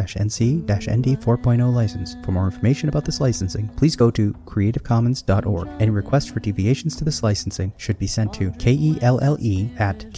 4.0 0.66 1.74
license. 1.74 2.16
For 2.24 2.32
more 2.32 2.44
information 2.44 2.88
about 2.88 3.04
this 3.06 3.20
licensing, 3.20 3.68
please 3.70 3.96
go 3.96 4.10
to 4.10 4.32
creativecommons.org. 4.44 5.68
Any 5.80 5.90
requests 5.90 6.30
for 6.30 6.40
deviations 6.40 6.94
to 6.96 7.04
this 7.04 7.22
licensing 7.22 7.72
should 7.78 7.98
be 7.98 8.06
sent 8.06 8.34
to 8.34 8.52
K-E-L-L-E 8.52 9.70
at 9.78 10.12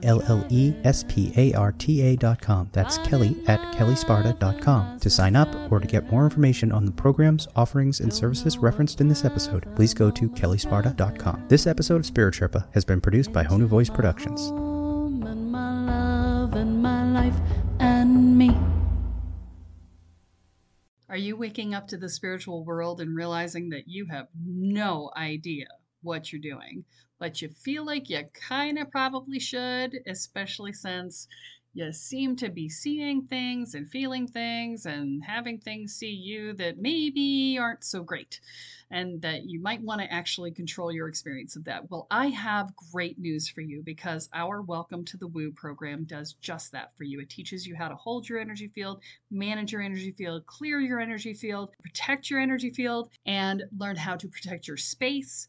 K-E-L-L-E-S-P-A-R-T-A.com. 0.00 2.70
That's 2.72 2.98
Kelle 2.98 3.34
at 3.46 3.60
kellesparta.com. 3.74 4.98
To 5.00 5.10
sign 5.10 5.36
up 5.36 5.54
or 5.70 5.80
to 5.80 5.86
get 5.86 6.10
more 6.10 6.24
information 6.24 6.72
on 6.72 6.84
the 6.84 6.92
programs, 6.92 7.48
offerings, 7.56 8.00
and 8.00 8.12
services 8.12 8.58
referenced 8.58 9.00
in 9.00 9.08
this 9.08 9.24
episode, 9.24 9.74
please 9.76 9.94
go 9.94 10.10
to 10.10 10.28
kellesparta.com. 10.28 11.44
This 11.48 11.66
episode 11.66 11.96
of 11.96 12.06
Spirit 12.06 12.34
Sherpa 12.34 12.66
has 12.74 12.84
been 12.84 13.00
produced 13.00 13.32
by 13.32 13.44
Honu 13.44 13.66
Voice 13.66 13.90
Productions. 13.90 14.48
home 14.50 15.22
and 15.24 15.52
my 15.52 15.84
love 15.84 16.54
and 16.54 16.82
my 16.82 17.08
life 17.10 17.36
and 17.80 18.36
me. 18.36 18.56
Are 21.08 21.16
you 21.16 21.36
waking 21.36 21.74
up 21.74 21.88
to 21.88 21.96
the 21.96 22.08
spiritual 22.08 22.64
world 22.64 23.00
and 23.00 23.16
realizing 23.16 23.70
that 23.70 23.84
you 23.86 24.06
have 24.10 24.26
no 24.36 25.10
idea 25.16 25.66
what 26.02 26.32
you're 26.32 26.40
doing, 26.40 26.84
but 27.18 27.42
you 27.42 27.48
feel 27.48 27.84
like 27.84 28.08
you 28.08 28.22
kind 28.34 28.78
of 28.78 28.90
probably 28.90 29.38
should, 29.38 29.98
especially 30.06 30.72
since 30.72 31.28
you 31.74 31.92
seem 31.92 32.34
to 32.34 32.48
be 32.48 32.68
seeing 32.68 33.22
things 33.22 33.74
and 33.74 33.88
feeling 33.88 34.26
things 34.26 34.86
and 34.86 35.22
having 35.22 35.58
things 35.58 35.94
see 35.94 36.10
you 36.10 36.52
that 36.54 36.78
maybe 36.78 37.56
aren't 37.60 37.84
so 37.84 38.02
great 38.02 38.40
and 38.90 39.20
that 39.20 39.44
you 39.44 39.60
might 39.60 39.82
want 39.82 40.00
to 40.00 40.12
actually 40.12 40.50
control 40.50 40.90
your 40.90 41.08
experience 41.08 41.56
of 41.56 41.64
that. 41.64 41.88
Well, 41.90 42.06
I 42.10 42.28
have 42.28 42.74
great 42.92 43.18
news 43.18 43.48
for 43.48 43.60
you 43.60 43.82
because 43.84 44.28
our 44.32 44.62
Welcome 44.62 45.04
to 45.04 45.16
the 45.18 45.28
Woo 45.28 45.52
program 45.52 46.04
does 46.04 46.32
just 46.40 46.72
that 46.72 46.96
for 46.96 47.04
you. 47.04 47.20
It 47.20 47.28
teaches 47.28 47.66
you 47.66 47.76
how 47.76 47.88
to 47.88 47.94
hold 47.94 48.28
your 48.28 48.40
energy 48.40 48.68
field, 48.74 49.02
manage 49.30 49.72
your 49.72 49.82
energy 49.82 50.12
field, 50.12 50.46
clear 50.46 50.80
your 50.80 51.00
energy 51.00 51.34
field, 51.34 51.70
protect 51.82 52.30
your 52.30 52.40
energy 52.40 52.70
field, 52.70 53.10
and 53.26 53.62
learn 53.76 53.96
how 53.96 54.16
to 54.16 54.26
protect 54.26 54.66
your 54.66 54.78
space. 54.78 55.48